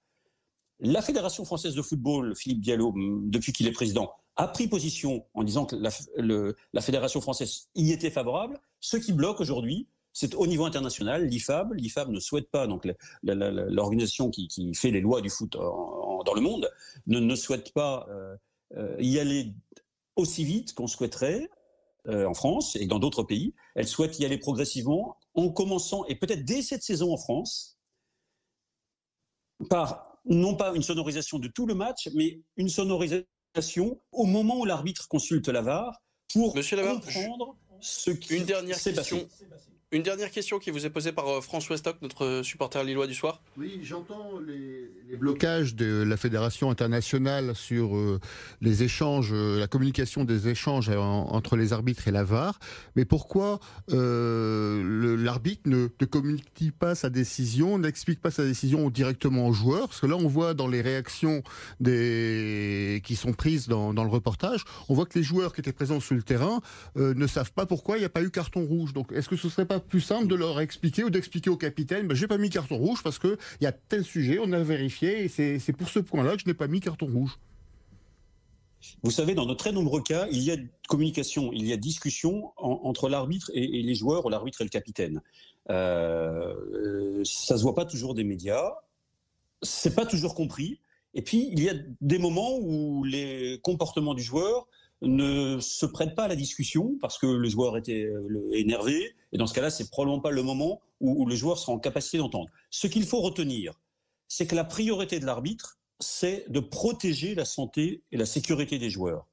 La 0.79 1.01
Fédération 1.01 1.43
française 1.43 1.75
de 1.75 1.81
football, 1.81 2.35
Philippe 2.35 2.61
Diallo, 2.61 2.93
depuis 2.95 3.51
qu'il 3.51 3.67
est 3.67 3.71
président, 3.71 4.11
a 4.37 4.47
pris 4.47 4.67
position 4.67 5.25
en 5.33 5.43
disant 5.43 5.65
que 5.65 5.75
la, 5.75 6.81
Fédération 6.81 7.19
française 7.21 7.69
y 7.75 7.91
était 7.91 8.11
favorable. 8.11 8.59
Ce 8.79 8.95
qui 8.95 9.11
bloque 9.11 9.41
aujourd'hui, 9.41 9.87
c'est 10.13 10.35
au 10.35 10.47
niveau 10.47 10.65
international, 10.65 11.25
l'IFAB. 11.25 11.73
L'IFAB 11.73 12.09
ne 12.09 12.19
souhaite 12.19 12.49
pas, 12.49 12.67
donc 12.67 12.87
l'organisation 13.23 14.29
qui, 14.29 14.73
fait 14.73 14.91
les 14.91 15.01
lois 15.01 15.21
du 15.21 15.29
foot 15.29 15.51
dans 15.51 16.33
le 16.33 16.41
monde, 16.41 16.69
ne, 17.07 17.19
ne 17.19 17.35
souhaite 17.35 17.73
pas 17.73 18.07
euh, 18.09 18.35
euh, 18.77 18.95
y 18.99 19.19
aller 19.19 19.53
aussi 20.15 20.43
vite 20.43 20.73
qu'on 20.73 20.87
souhaiterait 20.87 21.49
euh, 22.07 22.25
en 22.25 22.33
France 22.33 22.75
et 22.75 22.85
dans 22.85 22.99
d'autres 22.99 23.23
pays. 23.23 23.53
Elle 23.75 23.87
souhaite 23.87 24.19
y 24.19 24.25
aller 24.25 24.37
progressivement, 24.37 25.17
en 25.33 25.49
commençant, 25.49 26.05
et 26.05 26.15
peut-être 26.15 26.45
dès 26.45 26.61
cette 26.61 26.83
saison 26.83 27.13
en 27.13 27.17
France, 27.17 27.79
par 29.69 30.19
non 30.25 30.55
pas 30.55 30.75
une 30.75 30.83
sonorisation 30.83 31.39
de 31.39 31.47
tout 31.47 31.65
le 31.65 31.73
match, 31.73 32.09
mais 32.13 32.41
une 32.55 32.69
sonorisation 32.69 33.25
au 34.11 34.25
moment 34.25 34.59
où 34.59 34.65
l'arbitre 34.65 35.07
consulte 35.07 35.47
la 35.49 35.61
VAR 35.61 36.01
pour 36.33 36.53
comprendre 36.53 37.55
ce 37.79 38.11
qui 38.11 38.35
une 38.37 38.45
dernière 38.45 38.81
question. 38.81 39.27
Une 39.93 40.03
dernière 40.03 40.31
question 40.31 40.59
qui 40.59 40.69
vous 40.69 40.85
est 40.85 40.89
posée 40.89 41.13
par 41.13 41.29
euh, 41.29 41.39
François 41.39 41.77
Stock, 41.77 41.95
notre 42.01 42.41
supporter 42.43 42.83
lillois 42.83 43.07
du 43.07 43.13
soir. 43.13 43.41
Oui, 43.55 43.79
j'entends 43.83 44.31
les, 44.45 45.15
blocages 45.15 45.75
de 45.75 46.03
la 46.03 46.17
Fédération 46.17 46.69
internationale 46.69 47.55
sur 47.55 47.95
euh, 47.95 48.19
les 48.59 48.83
échanges, 48.83 49.29
euh, 49.31 49.57
la 49.57 49.67
communication 49.67 50.25
des 50.25 50.49
échanges 50.49 50.89
entre 50.89 51.55
les 51.55 51.71
arbitres 51.71 52.05
et 52.09 52.11
la 52.11 52.25
VAR. 52.25 52.59
Mais 52.97 53.05
pourquoi 53.05 53.61
l'arbitre 53.87 55.69
ne, 55.69 55.87
ne, 56.01 56.05
communique 56.05 56.77
pas 56.77 56.93
sa 56.93 57.09
décision, 57.09 57.77
n'explique 57.77 58.19
pas 58.19 58.29
sa 58.29 58.43
décision 58.43 58.89
directement 58.89 59.47
aux 59.47 59.53
joueurs? 59.53 59.87
Parce 59.87 60.01
que 60.01 60.07
là, 60.07 60.17
on 60.17 60.27
voit 60.27 60.53
dans 60.53 60.67
les 60.67 60.81
réactions 60.81 61.43
qui 61.81 63.15
sont 63.15 63.31
prises 63.31 63.69
dans, 63.69 63.93
dans 63.93 64.03
le 64.03 64.09
reportage, 64.09 64.65
on 64.89 64.95
voit 64.95 65.05
que 65.05 65.17
les 65.17 65.23
joueurs 65.23 65.53
qui 65.53 65.61
étaient 65.61 65.71
présents 65.71 66.01
sur 66.01 66.15
le 66.15 66.23
terrain 66.23 66.59
ne 66.97 67.27
savent 67.27 67.53
pas 67.53 67.65
pourquoi 67.65 67.95
il 67.95 68.01
n'y 68.01 68.05
a 68.05 68.09
pas 68.09 68.21
eu 68.21 68.31
carton 68.31 68.65
rouge. 68.65 68.91
Donc, 68.91 69.13
est-ce 69.13 69.29
que 69.29 69.37
ce 69.37 69.47
serait 69.47 69.65
pas 69.65 69.76
plus 69.79 70.01
simple 70.01 70.27
de 70.27 70.35
leur 70.35 70.59
expliquer 70.59 71.03
ou 71.03 71.09
d'expliquer 71.09 71.49
au 71.49 71.57
capitaine, 71.57 72.07
ben, 72.07 72.15
j'ai 72.15 72.27
pas 72.27 72.37
mis 72.37 72.49
carton 72.49 72.77
rouge 72.77 73.03
parce 73.03 73.19
que 73.19 73.37
il 73.59 73.63
y 73.63 73.67
a 73.67 73.71
tel 73.71 74.03
sujet, 74.03 74.39
on 74.41 74.51
a 74.51 74.59
vérifié 74.59 75.25
et 75.25 75.29
c'est 75.29 75.73
pour 75.73 75.89
ce 75.89 75.99
point-là 75.99 76.35
que 76.35 76.41
je 76.41 76.47
n'ai 76.47 76.53
pas 76.53 76.67
mis 76.67 76.79
carton 76.79 77.07
rouge. 77.07 77.37
Vous 79.03 79.11
savez, 79.11 79.33
dans 79.33 79.45
de 79.45 79.53
très 79.53 79.71
nombreux 79.71 80.01
cas, 80.01 80.27
il 80.31 80.41
y 80.43 80.51
a 80.51 80.57
communication, 80.87 81.51
il 81.51 81.67
y 81.67 81.73
a 81.73 81.77
discussion 81.77 82.51
entre 82.57 83.09
l'arbitre 83.09 83.51
et, 83.53 83.81
les 83.81 83.95
joueurs, 83.95 84.25
ou 84.25 84.29
l'arbitre 84.29 84.61
et 84.61 84.63
le 84.63 84.69
capitaine. 84.69 85.21
Euh, 85.69 87.23
ça 87.23 87.57
se 87.57 87.63
voit 87.63 87.75
pas 87.75 87.85
toujours 87.85 88.13
des 88.13 88.23
médias, 88.23 88.71
c'est 89.61 89.95
pas 89.95 90.05
toujours 90.05 90.35
compris. 90.35 90.79
Et 91.13 91.21
puis, 91.21 91.49
il 91.51 91.59
y 91.61 91.69
a 91.69 91.73
des 92.01 92.19
moments 92.19 92.57
où 92.59 93.03
les 93.03 93.59
comportements 93.63 94.13
du 94.13 94.23
joueur 94.23 94.67
ne 95.01 95.59
se 95.59 95.85
prête 95.85 96.15
pas 96.15 96.23
à 96.23 96.27
la 96.27 96.35
discussion 96.35 96.97
parce 96.99 97.17
que 97.17 97.27
le 97.27 97.49
joueur 97.49 97.77
était 97.77 98.05
euh, 98.05 98.51
énervé. 98.53 99.15
Et 99.31 99.37
dans 99.37 99.47
ce 99.47 99.53
cas-là, 99.53 99.69
c'est 99.69 99.89
probablement 99.89 100.21
pas 100.21 100.31
le 100.31 100.43
moment 100.43 100.81
où, 100.99 101.25
le 101.25 101.35
joueur 101.35 101.59
sera 101.59 101.73
en 101.73 101.79
capacité 101.79 102.17
d'entendre. 102.17 102.49
Ce 102.69 102.87
qu'il 102.87 103.05
faut 103.05 103.21
retenir, 103.21 103.73
c'est 104.27 104.47
que 104.47 104.55
la 104.55 104.63
priorité 104.63 105.19
de 105.19 105.25
l'arbitre, 105.25 105.77
c'est 105.99 106.49
de 106.49 106.59
protéger 106.59 107.35
la 107.35 107.45
santé 107.45 108.03
et 108.11 108.17
la 108.17 108.25
sécurité 108.25 108.79
des 108.79 108.89
joueurs. 108.89 109.27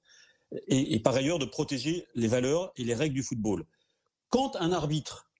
Et, 0.68 0.94
et, 0.94 1.00
par 1.00 1.14
ailleurs, 1.14 1.38
de 1.38 1.46
protéger 1.46 2.06
les 2.14 2.28
valeurs 2.28 2.72
et 2.76 2.84
les 2.84 2.94
règles 2.94 3.14
du 3.14 3.22
football. 3.22 3.64
Quand 4.28 4.56
un 4.56 4.72
arbitre 4.72 5.30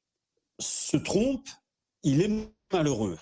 se 0.58 0.96
trompe, 0.96 1.48
il 2.02 2.22
est 2.22 2.30
malheureux. 2.72 3.18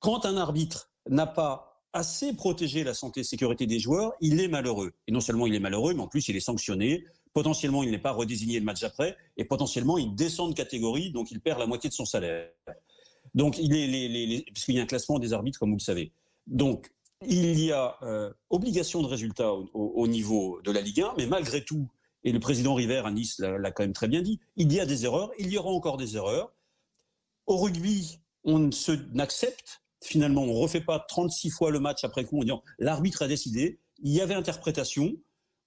Quand 0.00 0.24
un 0.24 0.36
arbitre 0.36 0.90
n'a 1.08 1.26
pas 1.26 1.67
assez 1.92 2.34
protéger 2.34 2.84
la 2.84 2.94
santé 2.94 3.20
et 3.20 3.24
sécurité 3.24 3.66
des 3.66 3.78
joueurs, 3.78 4.12
il 4.20 4.40
est 4.40 4.48
malheureux. 4.48 4.92
Et 5.06 5.12
non 5.12 5.20
seulement 5.20 5.46
il 5.46 5.54
est 5.54 5.60
malheureux, 5.60 5.94
mais 5.94 6.02
en 6.02 6.08
plus 6.08 6.28
il 6.28 6.36
est 6.36 6.40
sanctionné. 6.40 7.04
Potentiellement, 7.32 7.82
il 7.82 7.90
n'est 7.90 7.98
pas 7.98 8.12
redésigné 8.12 8.58
le 8.58 8.64
match 8.64 8.82
après. 8.82 9.16
Et 9.36 9.44
potentiellement, 9.44 9.98
il 9.98 10.14
descend 10.14 10.50
de 10.50 10.54
catégorie, 10.54 11.10
donc 11.10 11.30
il 11.30 11.40
perd 11.40 11.58
la 11.58 11.66
moitié 11.66 11.88
de 11.88 11.94
son 11.94 12.04
salaire. 12.04 12.50
Donc, 13.34 13.58
il 13.58 13.74
est, 13.74 13.86
les, 13.86 14.44
puisqu'il 14.52 14.76
y 14.76 14.80
a 14.80 14.82
un 14.82 14.86
classement 14.86 15.18
des 15.18 15.32
arbitres, 15.32 15.58
comme 15.58 15.70
vous 15.70 15.76
le 15.76 15.82
savez. 15.82 16.12
Donc, 16.46 16.90
il 17.26 17.60
y 17.60 17.72
a 17.72 17.96
euh, 18.02 18.32
obligation 18.50 19.02
de 19.02 19.06
résultat 19.06 19.52
au, 19.52 20.06
niveau 20.06 20.60
de 20.62 20.70
la 20.70 20.80
Ligue 20.80 21.02
1, 21.02 21.14
mais 21.16 21.26
malgré 21.26 21.64
tout, 21.64 21.88
et 22.24 22.32
le 22.32 22.40
président 22.40 22.74
River 22.74 23.02
à 23.04 23.10
Nice 23.10 23.38
l'a 23.38 23.70
quand 23.70 23.82
même 23.82 23.92
très 23.92 24.08
bien 24.08 24.22
dit, 24.22 24.40
il 24.56 24.72
y 24.72 24.80
a 24.80 24.86
des 24.86 25.04
erreurs, 25.04 25.30
il 25.38 25.50
y 25.50 25.58
aura 25.58 25.70
encore 25.70 25.96
des 25.96 26.16
erreurs. 26.16 26.52
Au 27.46 27.56
rugby, 27.56 28.18
on 28.44 28.70
n'accepte 29.12 29.82
finalement, 30.02 30.42
on 30.42 30.46
ne 30.46 30.58
refait 30.58 30.80
pas 30.80 30.98
36 30.98 31.50
fois 31.50 31.70
le 31.70 31.80
match 31.80 32.04
après 32.04 32.24
coup 32.24 32.38
en 32.38 32.42
disant 32.42 32.62
l'arbitre 32.78 33.22
a 33.22 33.28
décidé, 33.28 33.80
il 34.02 34.12
y 34.12 34.20
avait 34.20 34.34
interprétation, 34.34 35.16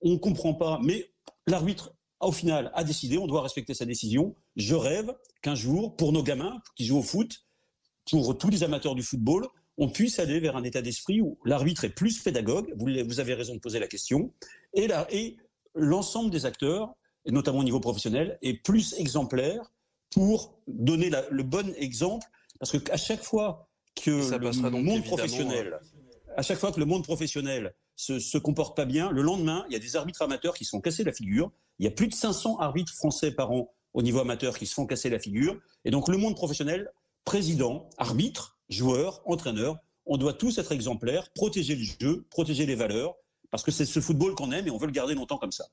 on 0.01 0.11
ne 0.11 0.17
comprend 0.17 0.53
pas, 0.53 0.79
mais 0.83 1.11
l'arbitre, 1.47 1.93
au 2.19 2.31
final, 2.31 2.71
a 2.73 2.83
décidé, 2.83 3.17
on 3.17 3.27
doit 3.27 3.41
respecter 3.41 3.73
sa 3.73 3.85
décision. 3.85 4.35
Je 4.55 4.75
rêve 4.75 5.13
qu'un 5.41 5.55
jour, 5.55 5.95
pour 5.95 6.11
nos 6.11 6.23
gamins 6.23 6.61
qui 6.75 6.85
jouent 6.85 6.99
au 6.99 7.03
foot, 7.03 7.45
pour 8.09 8.37
tous 8.37 8.49
les 8.49 8.63
amateurs 8.63 8.95
du 8.95 9.03
football, 9.03 9.47
on 9.77 9.89
puisse 9.89 10.19
aller 10.19 10.39
vers 10.39 10.55
un 10.55 10.63
état 10.63 10.81
d'esprit 10.81 11.21
où 11.21 11.39
l'arbitre 11.45 11.85
est 11.85 11.89
plus 11.89 12.19
pédagogue, 12.19 12.73
vous, 12.77 13.19
avez 13.19 13.33
raison 13.33 13.55
de 13.55 13.59
poser 13.59 13.79
la 13.79 13.87
question, 13.87 14.33
et, 14.73 15.37
l'ensemble 15.73 16.29
des 16.29 16.45
acteurs, 16.45 16.93
notamment 17.25 17.59
au 17.59 17.63
niveau 17.63 17.79
professionnel, 17.79 18.37
est 18.41 18.55
plus 18.55 18.93
exemplaire 18.95 19.71
pour 20.09 20.59
donner 20.67 21.09
le 21.29 21.43
bon 21.43 21.73
exemple, 21.77 22.27
parce 22.59 22.77
qu'à 22.77 22.97
chaque 22.97 23.23
fois 23.23 23.70
que 23.95 24.09
le 24.09 24.81
monde 24.81 25.03
professionnel, 25.03 25.73
euh, 25.73 26.33
à 26.37 26.41
chaque 26.41 26.57
fois 26.57 26.71
que 26.71 26.79
le 26.79 26.85
monde 26.85 27.03
professionnel 27.03 27.73
se, 27.95 28.19
se, 28.19 28.37
comporte 28.37 28.75
pas 28.75 28.85
bien, 28.85 29.11
le 29.11 29.21
lendemain, 29.21 29.65
il 29.69 29.73
y 29.73 29.75
a 29.75 29.79
des 29.79 29.95
arbitres 29.95 30.21
amateurs 30.21 30.53
qui 30.53 30.65
se 30.65 30.69
font 30.71 30.81
casser 30.81 31.03
la 31.03 31.13
figure. 31.13 31.51
Il 31.79 31.85
y 31.85 31.87
a 31.87 31.91
plus 31.91 32.07
de 32.07 32.13
500 32.13 32.57
arbitres 32.59 32.93
français 32.93 33.31
par 33.31 33.51
an 33.51 33.73
au 33.93 34.01
niveau 34.01 34.19
amateur 34.19 34.57
qui 34.57 34.65
se 34.65 34.73
font 34.73 34.85
casser 34.85 35.09
la 35.09 35.19
figure. 35.19 35.59
Et 35.85 35.91
donc 35.91 36.07
le 36.07 36.17
monde 36.17 36.35
professionnel, 36.35 36.91
président, 37.25 37.89
arbitre, 37.97 38.59
joueur, 38.69 39.21
entraîneur, 39.25 39.77
on 40.05 40.17
doit 40.17 40.33
tous 40.33 40.57
être 40.57 40.71
exemplaires, 40.71 41.31
protéger 41.33 41.75
le 41.75 41.83
jeu, 41.83 42.25
protéger 42.29 42.65
les 42.65 42.75
valeurs, 42.75 43.15
parce 43.49 43.63
que 43.63 43.71
c'est 43.71 43.85
ce 43.85 43.99
football 43.99 44.35
qu'on 44.35 44.51
aime 44.51 44.67
et 44.67 44.71
on 44.71 44.77
veut 44.77 44.87
le 44.87 44.93
garder 44.93 45.13
longtemps 45.13 45.37
comme 45.37 45.51
ça. 45.51 45.65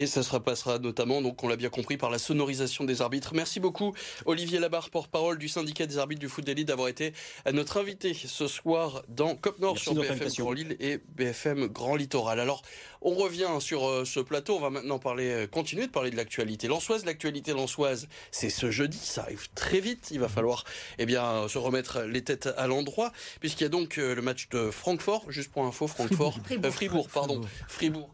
Et 0.00 0.08
ça 0.08 0.24
se 0.24 0.36
passera 0.38 0.80
notamment, 0.80 1.22
donc 1.22 1.44
on 1.44 1.48
l'a 1.48 1.54
bien 1.54 1.68
compris, 1.68 1.96
par 1.96 2.10
la 2.10 2.18
sonorisation 2.18 2.82
des 2.82 3.00
arbitres. 3.00 3.32
Merci 3.32 3.60
beaucoup 3.60 3.94
Olivier 4.26 4.58
Labarre, 4.58 4.90
porte-parole 4.90 5.38
du 5.38 5.48
syndicat 5.48 5.86
des 5.86 5.98
arbitres 5.98 6.20
du 6.20 6.28
foot 6.28 6.44
d'élite, 6.44 6.66
d'avoir 6.66 6.88
été 6.88 7.12
notre 7.52 7.78
invité 7.78 8.12
ce 8.12 8.48
soir 8.48 9.04
dans 9.06 9.36
Cop 9.36 9.60
Nord 9.60 9.78
sur 9.78 9.94
BFM 9.94 10.28
Grand 10.36 10.52
Lille 10.52 10.76
et 10.80 10.98
BFM 11.14 11.68
Grand 11.68 11.94
Littoral. 11.94 12.40
Alors, 12.40 12.62
on 13.02 13.14
revient 13.14 13.46
sur 13.60 13.86
euh, 13.86 14.04
ce 14.04 14.18
plateau, 14.18 14.56
on 14.56 14.60
va 14.60 14.70
maintenant 14.70 14.98
parler, 14.98 15.30
euh, 15.30 15.46
continuer 15.46 15.86
de 15.86 15.92
parler 15.92 16.10
de 16.10 16.16
l'actualité 16.16 16.66
lançoise. 16.66 17.04
L'actualité 17.04 17.52
lançoise, 17.52 18.08
c'est 18.32 18.50
ce 18.50 18.72
jeudi, 18.72 18.98
ça 18.98 19.22
arrive 19.22 19.48
très 19.54 19.78
vite. 19.78 20.08
Il 20.10 20.18
va 20.18 20.28
falloir 20.28 20.64
eh 20.98 21.06
bien, 21.06 21.46
se 21.46 21.58
remettre 21.58 22.02
les 22.02 22.24
têtes 22.24 22.48
à 22.56 22.66
l'endroit, 22.66 23.12
puisqu'il 23.38 23.62
y 23.62 23.66
a 23.66 23.70
donc 23.70 23.98
euh, 23.98 24.16
le 24.16 24.22
match 24.22 24.48
de 24.48 24.72
Francfort, 24.72 25.30
juste 25.30 25.52
pour 25.52 25.64
info, 25.64 25.86
Francfort, 25.86 26.40
Fribourg, 26.44 26.72
Fribourg 26.72 27.08
pardon, 27.08 27.40
Fribourg 27.68 28.10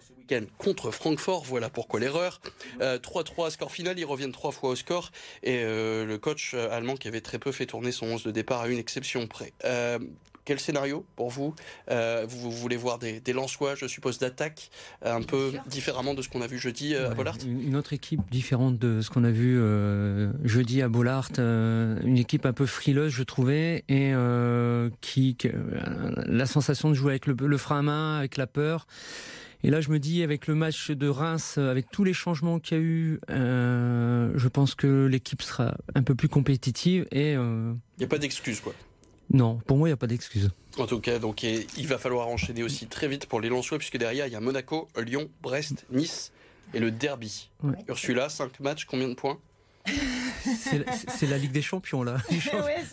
ce 0.00 0.12
week-end 0.12 0.46
contre 0.58 0.90
Francfort. 0.90 1.44
Voilà 1.44 1.70
pourquoi 1.70 2.00
l'erreur. 2.00 2.40
3-3 2.80 3.46
euh, 3.46 3.50
score 3.50 3.70
final, 3.70 3.98
ils 3.98 4.04
reviennent 4.04 4.32
trois 4.32 4.52
fois 4.52 4.70
au 4.70 4.76
score. 4.76 5.10
Et 5.42 5.60
euh, 5.62 6.04
le 6.04 6.18
coach 6.18 6.52
euh, 6.54 6.70
allemand 6.70 6.96
qui 6.96 7.08
avait 7.08 7.20
très 7.20 7.38
peu 7.38 7.52
fait 7.52 7.66
tourner 7.66 7.92
son 7.92 8.06
11 8.06 8.24
de 8.24 8.30
départ 8.30 8.62
à 8.62 8.68
une 8.68 8.78
exception 8.78 9.26
près. 9.26 9.52
quel 10.44 10.60
scénario 10.60 11.04
pour 11.16 11.30
vous? 11.30 11.54
Vous, 11.88 12.50
voulez 12.50 12.76
voir 12.76 12.98
des, 12.98 13.20
des 13.20 13.32
Lensois, 13.32 13.74
je 13.74 13.86
suppose, 13.86 14.18
d'attaque 14.18 14.70
un 15.02 15.22
peu 15.22 15.52
différemment 15.66 16.14
de 16.14 16.22
ce 16.22 16.28
qu'on 16.28 16.40
a 16.40 16.46
vu 16.46 16.58
jeudi 16.58 16.94
à 16.94 17.10
Bollard? 17.14 17.36
Une 17.44 17.76
autre 17.76 17.92
équipe 17.92 18.20
différente 18.30 18.78
de 18.78 19.00
ce 19.00 19.10
qu'on 19.10 19.24
a 19.24 19.30
vu 19.30 19.60
jeudi 20.44 20.82
à 20.82 20.88
Bollard. 20.88 21.30
une 21.38 22.18
équipe 22.18 22.46
un 22.46 22.52
peu 22.52 22.66
frileuse, 22.66 23.12
je 23.12 23.24
trouvais, 23.24 23.84
et 23.88 24.12
qui, 25.00 25.36
la 26.26 26.46
sensation 26.46 26.90
de 26.90 26.94
jouer 26.94 27.12
avec 27.12 27.26
le, 27.26 27.34
le 27.38 27.56
frein 27.58 27.80
à 27.80 27.82
main, 27.82 28.18
avec 28.18 28.36
la 28.36 28.46
peur. 28.46 28.86
Et 29.66 29.70
là, 29.70 29.80
je 29.80 29.90
me 29.90 29.98
dis, 29.98 30.22
avec 30.22 30.46
le 30.46 30.54
match 30.54 30.92
de 30.92 31.08
Reims, 31.08 31.58
avec 31.58 31.90
tous 31.90 32.04
les 32.04 32.12
changements 32.12 32.60
qu'il 32.60 32.76
y 32.76 32.80
a 32.80 32.84
eu, 32.84 33.20
euh, 33.30 34.30
je 34.36 34.46
pense 34.46 34.76
que 34.76 35.06
l'équipe 35.06 35.42
sera 35.42 35.76
un 35.96 36.04
peu 36.04 36.14
plus 36.14 36.28
compétitive 36.28 37.04
et. 37.10 37.34
Euh, 37.34 37.74
il 37.98 38.02
n'y 38.02 38.04
a 38.04 38.08
pas 38.08 38.18
d'excuse, 38.18 38.60
quoi. 38.60 38.72
Non, 39.32 39.56
pour 39.66 39.76
moi, 39.76 39.88
il 39.88 39.90
n'y 39.90 39.94
a 39.94 39.96
pas 39.96 40.06
d'excuse. 40.06 40.52
En 40.78 40.86
tout 40.86 41.00
cas, 41.00 41.18
donc 41.18 41.42
il 41.42 41.86
va 41.88 41.98
falloir 41.98 42.28
enchaîner 42.28 42.62
aussi 42.62 42.86
très 42.86 43.08
vite 43.08 43.26
pour 43.26 43.40
les 43.40 43.48
Lensois, 43.48 43.78
puisque 43.78 43.96
derrière, 43.96 44.28
il 44.28 44.32
y 44.32 44.36
a 44.36 44.40
Monaco, 44.40 44.86
Lyon, 45.04 45.28
Brest, 45.42 45.84
Nice 45.90 46.30
et 46.72 46.78
le 46.78 46.92
derby. 46.92 47.50
Ursula, 47.88 48.28
5 48.28 48.60
matchs, 48.60 48.84
combien 48.84 49.08
de 49.08 49.14
points? 49.14 49.40
C'est 51.08 51.26
la 51.26 51.38
Ligue 51.38 51.52
des 51.52 51.62
Champions 51.62 52.02
là. 52.02 52.16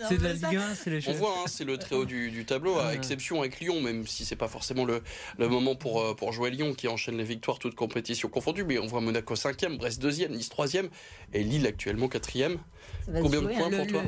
c'est 0.10 0.17
de 0.17 0.24
la 0.24 0.33
Ligue 0.33 0.55
1, 0.55 0.75
c'est 0.75 0.89
les 0.89 1.10
On 1.10 1.13
voit, 1.13 1.36
hein, 1.39 1.48
c'est 1.48 1.63
le 1.63 1.77
très 1.77 1.95
haut 1.95 2.05
du, 2.05 2.45
tableau, 2.45 2.79
à 2.79 2.93
exception 2.93 3.41
avec 3.41 3.60
Lyon, 3.60 3.81
même 3.81 4.07
si 4.07 4.25
c'est 4.25 4.36
pas 4.36 4.48
forcément 4.48 4.86
le, 4.86 5.01
le 5.38 5.48
moment 5.48 5.75
pour, 5.75 6.01
euh, 6.01 6.13
pour 6.13 6.31
jouer 6.33 6.51
Lyon 6.51 6.74
qui 6.74 6.88
enchaîne 6.88 7.17
les 7.17 7.24
victoires 7.24 7.60
toutes 7.60 7.75
compétitions 7.75 8.29
confondues. 8.29 8.63
Mais 8.63 8.79
on 8.79 8.88
voit 8.88 9.01
Monaco 9.01 9.36
5e, 9.36 9.77
Brest 9.77 10.03
2e, 10.03 10.29
Nice 10.29 10.50
3e 10.50 10.89
et 11.33 11.43
Lille 11.43 11.67
actuellement 11.67 12.07
4e. 12.07 12.57
Combien 13.06 13.42
de 13.42 13.48
points 13.48 13.70
pour 13.70 13.88
toi 13.88 14.04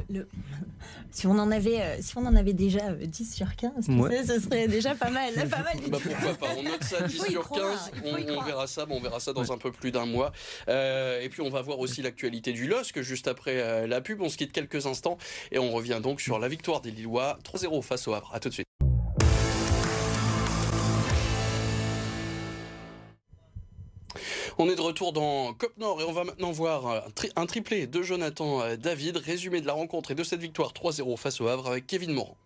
Si, 1.11 1.27
on 1.27 1.37
en 1.37 1.51
avait, 1.51 1.81
euh, 1.81 1.97
si 1.99 2.17
on 2.17 2.25
en 2.25 2.35
avait 2.35 2.53
déjà 2.53 2.91
10 2.91 3.21
euh, 3.21 3.35
sur 3.35 3.55
15, 3.55 3.85
ce 3.87 4.39
serait 4.39 4.67
déjà 4.67 4.95
pas 4.95 5.09
mal. 5.09 5.33
pas 5.49 5.63
mal 5.63 5.77
bah, 5.89 5.97
pourquoi 6.01 6.33
pas 6.33 6.55
On 6.57 6.63
note 6.63 6.83
ça 6.83 7.01
10 7.07 7.23
sur 7.29 7.49
15, 7.49 7.91
on, 8.03 8.41
verra 8.41 8.67
ça, 8.67 8.85
on 8.89 8.99
verra 8.99 9.19
ça 9.19 9.33
dans 9.33 9.51
un 9.51 9.57
peu 9.57 9.71
plus 9.71 9.91
d'un 9.91 10.05
mois. 10.05 10.31
et 10.67 11.27
puis 11.29 11.41
on 11.41 11.49
va 11.49 11.61
voir 11.61 11.79
aussi 11.79 12.01
l'actualité 12.01 12.53
du 12.53 12.67
LOSC 12.67 13.01
juste 13.01 13.27
après 13.27 13.87
la 13.87 14.01
pub. 14.01 14.21
On 14.21 14.29
se 14.29 14.37
quitte 14.37 14.51
quelques 14.51 14.85
instants 14.85 15.17
et 15.51 15.59
on 15.59 15.71
revient 15.71 15.99
donc 16.01 16.21
sur 16.21 16.39
la 16.39 16.47
victoire 16.47 16.81
des 16.81 16.91
Lillois 16.91 17.37
3-0 17.43 17.81
face 17.81 18.07
au 18.07 18.13
Havre. 18.13 18.31
A 18.33 18.39
tout 18.39 18.49
de 18.49 18.53
suite. 18.53 18.64
On 24.57 24.69
est 24.69 24.75
de 24.75 24.81
retour 24.81 25.11
dans 25.11 25.53
Cop 25.53 25.75
Nord 25.77 25.99
et 25.99 26.05
on 26.05 26.13
va 26.13 26.23
maintenant 26.23 26.51
voir 26.51 27.03
un, 27.35 27.45
triplé 27.45 27.87
de 27.87 28.01
Jonathan 28.01 28.61
euh, 28.61 28.77
David, 28.77 29.17
résumé 29.17 29.59
de 29.59 29.67
la 29.67 29.73
rencontre 29.73 30.11
et 30.11 30.15
de 30.15 30.23
cette 30.23 30.39
victoire 30.39 30.71
3-0 30.71 31.17
face 31.17 31.41
au 31.41 31.47
Havre 31.49 31.67
avec 31.67 31.87
Kevin 31.87 32.13
Morand. 32.13 32.37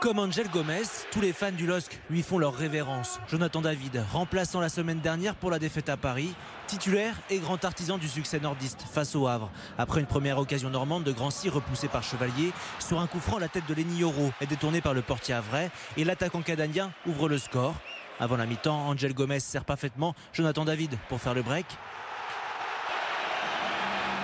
Comme 0.00 0.18
Angel 0.18 0.50
Gomez, 0.50 0.82
tous 1.12 1.20
les 1.20 1.32
fans 1.32 1.52
du 1.52 1.66
LOSC 1.66 2.00
lui 2.10 2.22
font 2.22 2.38
leur 2.38 2.54
révérence. 2.54 3.20
Jonathan 3.28 3.60
David, 3.60 4.04
remplaçant 4.12 4.60
la 4.60 4.68
semaine 4.68 4.98
dernière 4.98 5.36
pour 5.36 5.50
la 5.50 5.60
défaite 5.60 5.88
à 5.88 5.96
Paris, 5.96 6.34
titulaire 6.66 7.22
et 7.30 7.38
grand 7.38 7.64
artisan 7.64 7.96
du 7.96 8.08
succès 8.08 8.40
nordiste 8.40 8.82
face 8.82 9.14
au 9.14 9.28
Havre. 9.28 9.52
Après 9.78 10.00
une 10.00 10.06
première 10.06 10.38
occasion 10.38 10.70
normande 10.70 11.04
de 11.04 11.12
Grancy 11.12 11.48
repoussée 11.48 11.88
par 11.88 12.02
Chevalier, 12.02 12.50
sur 12.80 12.98
un 12.98 13.06
coup 13.06 13.20
franc, 13.20 13.38
la 13.38 13.48
tête 13.48 13.66
de 13.68 13.74
Lenny 13.74 13.98
Yoro 13.98 14.32
est 14.40 14.46
détournée 14.46 14.80
par 14.80 14.92
le 14.92 15.02
portier 15.02 15.34
Havrais 15.34 15.70
et 15.96 16.02
l'attaquant 16.02 16.42
canadien 16.42 16.92
ouvre 17.06 17.28
le 17.28 17.38
score. 17.38 17.74
Avant 18.20 18.36
la 18.36 18.46
mi-temps, 18.46 18.88
Angel 18.88 19.12
Gomez 19.12 19.40
sert 19.40 19.64
parfaitement 19.64 20.14
Jonathan 20.32 20.64
David 20.64 20.96
pour 21.08 21.20
faire 21.20 21.34
le 21.34 21.42
break. 21.42 21.66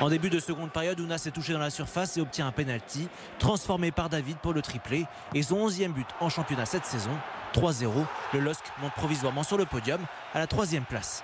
En 0.01 0.09
début 0.09 0.31
de 0.31 0.41
seconde 0.41 0.71
période, 0.71 0.99
Ounas 0.99 1.19
s'est 1.19 1.31
touché 1.31 1.53
dans 1.53 1.59
la 1.59 1.69
surface 1.69 2.17
et 2.17 2.23
obtient 2.23 2.47
un 2.47 2.53
penalty, 2.53 3.09
transformé 3.39 3.91
par 3.91 4.09
David 4.09 4.39
pour 4.39 4.55
le 4.55 4.63
triplé 4.63 5.05
et 5.35 5.43
son 5.43 5.69
11e 5.69 5.93
but 5.93 6.07
en 6.21 6.31
championnat 6.31 6.65
cette 6.65 6.87
saison. 6.87 7.11
3-0, 7.53 8.07
le 8.33 8.41
LOSC 8.41 8.65
monte 8.81 8.95
provisoirement 8.95 9.43
sur 9.43 9.59
le 9.59 9.67
podium 9.67 10.01
à 10.33 10.39
la 10.39 10.47
troisième 10.47 10.85
place. 10.85 11.23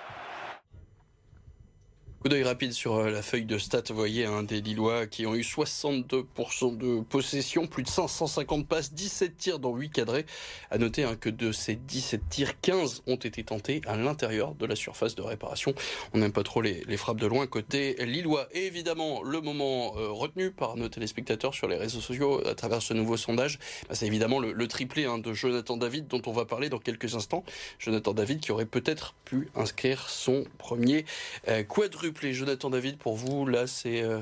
Coup 2.27 2.31
d'œil 2.31 2.43
rapide 2.43 2.73
sur 2.73 2.95
euh, 2.95 3.09
la 3.09 3.21
feuille 3.21 3.45
de 3.45 3.57
stats. 3.57 3.83
Vous 3.87 3.95
voyez 3.95 4.25
un 4.25 4.43
des 4.43 4.59
Lillois 4.59 5.07
qui 5.07 5.25
ont 5.25 5.33
eu 5.33 5.43
62% 5.43 6.77
de 6.77 6.99
possession, 6.99 7.67
plus 7.67 7.83
de 7.83 7.87
550 7.87 8.67
passes, 8.67 8.91
17 8.93 9.37
tirs 9.37 9.59
dans 9.59 9.73
8 9.73 9.91
cadrés. 9.91 10.25
À 10.69 10.77
noter 10.77 11.05
hein, 11.05 11.15
que 11.15 11.29
de 11.29 11.53
ces 11.53 11.75
17 11.75 12.27
tirs, 12.27 12.59
15 12.59 13.03
ont 13.07 13.15
été 13.15 13.45
tentés 13.45 13.79
à 13.87 13.95
l'intérieur 13.95 14.55
de 14.55 14.65
la 14.65 14.75
surface 14.75 15.15
de 15.15 15.21
réparation. 15.21 15.73
On 16.13 16.17
n'aime 16.17 16.33
pas 16.33 16.43
trop 16.43 16.61
les, 16.61 16.97
frappes 16.97 17.21
de 17.21 17.27
loin 17.27 17.47
côté 17.47 17.95
Lillois. 18.05 18.49
Évidemment, 18.51 19.23
le 19.23 19.39
moment 19.39 19.95
euh, 19.95 20.09
retenu 20.09 20.51
par 20.51 20.75
nos 20.75 20.89
téléspectateurs 20.89 21.53
sur 21.53 21.69
les 21.69 21.77
réseaux 21.77 22.01
sociaux 22.01 22.45
à 22.45 22.55
travers 22.55 22.81
ce 22.81 22.93
nouveau 22.93 23.15
sondage, 23.15 23.57
bah, 23.87 23.95
c'est 23.95 24.05
évidemment 24.05 24.39
le, 24.39 24.67
triplé 24.67 25.05
hein, 25.05 25.17
de 25.17 25.31
Jonathan 25.31 25.77
David 25.77 26.07
dont 26.09 26.21
on 26.25 26.33
va 26.33 26.43
parler 26.43 26.67
dans 26.67 26.79
quelques 26.79 27.15
instants. 27.15 27.45
Jonathan 27.79 28.13
David 28.13 28.41
qui 28.41 28.51
aurait 28.51 28.65
peut-être 28.65 29.15
pu 29.23 29.47
inscrire 29.55 30.09
son 30.09 30.43
premier 30.57 31.05
euh, 31.47 31.63
quadruple 31.63 32.16
quadruplé. 32.17 32.33
Jonathan 32.33 32.69
David, 32.69 32.97
pour 32.97 33.15
vous, 33.15 33.45
là, 33.45 33.67
c'est 33.67 34.01
euh, 34.01 34.19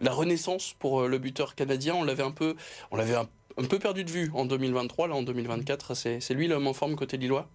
la 0.00 0.12
renaissance 0.12 0.74
pour 0.78 1.02
euh, 1.02 1.08
le 1.08 1.18
buteur 1.18 1.54
canadien. 1.54 1.94
On 1.94 2.04
l'avait 2.04 2.22
un 2.22 2.30
peu, 2.30 2.54
on 2.90 2.96
l'avait 2.96 3.14
un, 3.14 3.28
peu 3.68 3.78
perdu 3.78 4.04
de 4.04 4.10
vue 4.10 4.30
en 4.34 4.46
2023. 4.46 5.08
Là, 5.08 5.14
en 5.14 5.22
2024, 5.22 5.94
c'est 5.94 6.34
lui 6.34 6.48
l'homme 6.48 6.66
en 6.66 6.72
forme 6.72 6.96
côté 6.96 7.16
Lillois? 7.16 7.48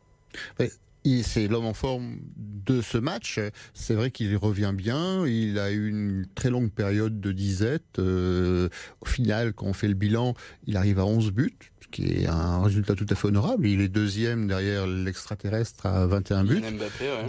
C'est 1.24 1.48
l'homme 1.48 1.65
en 1.65 1.74
forme 1.74 2.17
de 2.36 2.81
ce 2.81 2.98
match. 2.98 3.39
C'est 3.74 3.96
vrai 3.96 4.12
qu'il 4.12 4.36
revient 4.38 4.74
bien. 4.75 5.25
Il 5.25 5.58
a 5.58 5.72
eu 5.72 5.89
une 5.89 6.27
très 6.36 6.50
longue 6.50 6.72
période 6.72 7.19
de 7.19 7.31
disette. 7.31 7.98
Euh, 8.00 8.69
au 9.01 9.05
final, 9.05 9.53
quand 9.53 9.65
on 9.65 9.74
fait 9.74 9.88
le 9.88 9.93
bilan, 9.96 10.36
il 10.67 10.77
arrive 10.77 11.00
à 11.00 11.05
11 11.05 11.31
buts, 11.31 11.58
ce 11.81 11.88
qui 11.88 12.03
est 12.03 12.27
un 12.27 12.62
résultat 12.62 12.96
tout 12.96 13.08
à 13.10 13.15
fait 13.15 13.27
honorable. 13.27 13.65
Il 13.65 13.81
est 13.81 13.88
deuxième 13.88 14.48
derrière 14.48 14.86
l'extraterrestre 14.86 15.86
à 15.86 16.05
21 16.05 16.43
buts. 16.43 16.62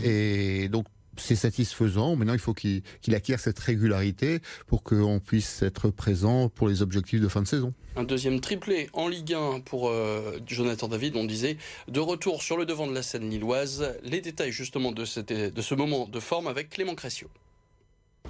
Et 0.03 0.69
donc 0.69 0.87
c'est 1.17 1.37
satisfaisant. 1.37 2.17
Maintenant, 2.17 2.33
il 2.33 2.39
faut 2.39 2.55
qu'il 2.55 2.83
acquiert 3.09 3.41
cette 3.41 3.59
régularité 3.59 4.41
pour 4.67 4.83
qu'on 4.83 5.21
puisse 5.21 5.63
être 5.63 5.91
présent 5.91 6.49
pour 6.49 6.69
les 6.69 6.83
objectifs 6.83 7.21
de 7.21 7.29
fin 7.29 7.43
de 7.43 7.47
saison. 7.47 7.75
Un 7.97 8.05
deuxième 8.05 8.41
triplé 8.41 8.89
en 8.93 9.09
Ligue 9.09 9.35
1 9.35 9.61
pour 9.61 9.89
euh, 9.89 10.39
Jonathan 10.47 10.89
David, 10.89 11.17
on 11.17 11.25
disait, 11.25 11.57
de 11.89 12.01
retour 12.01 12.43
sur 12.43 12.57
le 12.57 12.65
devant 12.67 12.87
de 12.87 12.95
la 12.95 13.03
scène 13.03 13.29
lilloise. 13.29 13.95
Les 14.03 14.21
détails 14.21 14.53
justement 14.53 14.93
de, 14.93 15.05
de 15.51 15.63
ce 15.63 15.75
moment 15.75 16.07
de 16.07 16.21
forme 16.21 16.47
avec 16.47 16.71
Clément 16.71 16.95
Cressio. 16.95 17.29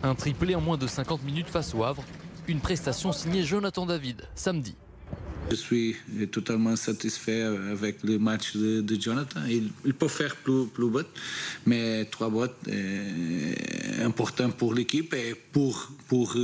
Un 0.02 0.14
triplé 0.14 0.54
en 0.54 0.60
moins 0.60 0.78
de 0.78 0.86
50 0.86 1.22
minutes 1.24 1.48
face 1.48 1.74
au 1.74 1.84
Havre. 1.84 2.04
Une 2.48 2.60
prestation 2.60 3.12
signée 3.12 3.42
Jonathan 3.42 3.86
David, 3.86 4.22
samedi. 4.34 4.74
Je 5.50 5.56
suis 5.56 5.96
totalement 6.30 6.76
satisfait 6.76 7.42
avec 7.42 8.02
le 8.04 8.18
match 8.18 8.56
de, 8.56 9.00
Jonathan. 9.00 9.40
Il, 9.48 9.94
peut 9.94 10.08
faire 10.08 10.36
plus, 10.36 10.66
plus 10.66 10.88
bot, 10.88 11.02
mais 11.66 12.04
trois 12.04 12.30
bottes 12.30 12.56
est 12.68 14.00
important 14.02 14.50
pour 14.50 14.74
l'équipe 14.74 15.12
et 15.14 15.34
pour, 15.52 15.90
pour, 16.06 16.36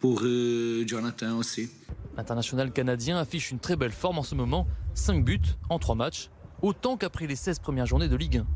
pour 0.00 0.20
euh, 0.22 0.84
Jonathan 0.86 1.36
aussi. 1.36 1.68
L'international 2.16 2.72
canadien 2.72 3.18
affiche 3.18 3.50
une 3.50 3.58
très 3.58 3.76
belle 3.76 3.92
forme 3.92 4.18
en 4.18 4.22
ce 4.22 4.34
moment. 4.34 4.66
5 4.94 5.22
buts 5.22 5.40
en 5.68 5.78
3 5.78 5.94
matchs, 5.94 6.30
autant 6.62 6.96
qu'après 6.96 7.26
les 7.26 7.36
16 7.36 7.58
premières 7.58 7.86
journées 7.86 8.08
de 8.08 8.16
Ligue 8.16 8.38
1. 8.38 8.46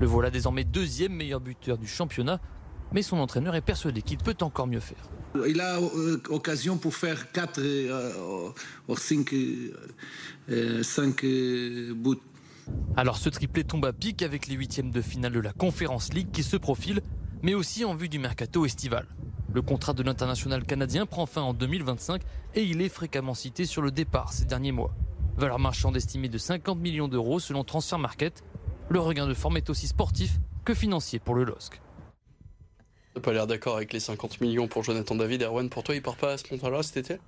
Le 0.00 0.06
voilà 0.06 0.30
désormais 0.30 0.64
deuxième 0.64 1.12
meilleur 1.12 1.40
buteur 1.40 1.78
du 1.78 1.86
championnat, 1.86 2.40
mais 2.92 3.02
son 3.02 3.18
entraîneur 3.18 3.54
est 3.54 3.60
persuadé 3.60 4.02
qu'il 4.02 4.18
peut 4.18 4.36
encore 4.40 4.66
mieux 4.66 4.80
faire. 4.80 5.10
Il 5.48 5.60
a 5.60 5.78
euh, 5.78 6.20
occasion 6.28 6.76
pour 6.78 6.94
faire 6.94 7.32
4 7.32 7.60
euh, 7.60 8.12
ou 8.88 8.96
5, 8.96 9.32
euh, 10.48 11.94
buts. 11.94 12.18
Alors 12.96 13.16
ce 13.16 13.28
triplé 13.28 13.64
tombe 13.64 13.84
à 13.84 13.92
pic 13.92 14.22
avec 14.22 14.46
les 14.46 14.54
huitièmes 14.54 14.90
de 14.90 15.02
finale 15.02 15.32
de 15.32 15.40
la 15.40 15.52
Conférence 15.52 16.12
League 16.12 16.30
qui 16.32 16.42
se 16.42 16.56
profilent, 16.56 17.02
mais 17.42 17.54
aussi 17.54 17.84
en 17.84 17.94
vue 17.94 18.08
du 18.08 18.18
mercato 18.18 18.64
estival. 18.64 19.06
Le 19.52 19.62
contrat 19.62 19.92
de 19.92 20.02
l'international 20.02 20.64
canadien 20.64 21.06
prend 21.06 21.26
fin 21.26 21.42
en 21.42 21.52
2025 21.52 22.22
et 22.54 22.64
il 22.64 22.80
est 22.80 22.88
fréquemment 22.88 23.34
cité 23.34 23.66
sur 23.66 23.82
le 23.82 23.90
départ 23.90 24.32
ces 24.32 24.44
derniers 24.44 24.72
mois. 24.72 24.94
Valeur 25.36 25.58
marchande 25.58 25.96
estimée 25.96 26.28
de 26.28 26.38
50 26.38 26.78
millions 26.78 27.08
d'euros 27.08 27.40
selon 27.40 27.64
Transfer 27.64 27.98
Market. 27.98 28.44
Le 28.88 29.00
regain 29.00 29.26
de 29.26 29.34
forme 29.34 29.56
est 29.56 29.70
aussi 29.70 29.88
sportif 29.88 30.38
que 30.64 30.74
financier 30.74 31.18
pour 31.18 31.34
le 31.34 31.44
LOSC. 31.44 31.80
T'as 33.14 33.20
pas 33.20 33.32
l'air 33.32 33.46
d'accord 33.46 33.76
avec 33.76 33.92
les 33.92 34.00
50 34.00 34.40
millions 34.40 34.66
pour 34.66 34.82
Jonathan 34.82 35.14
David. 35.14 35.42
Erwan, 35.42 35.68
pour 35.68 35.84
toi, 35.84 35.94
il 35.94 36.02
part 36.02 36.16
pas 36.16 36.32
à 36.32 36.36
ce 36.36 36.44
montant-là 36.50 36.82
cet 36.82 36.96
été? 36.96 37.20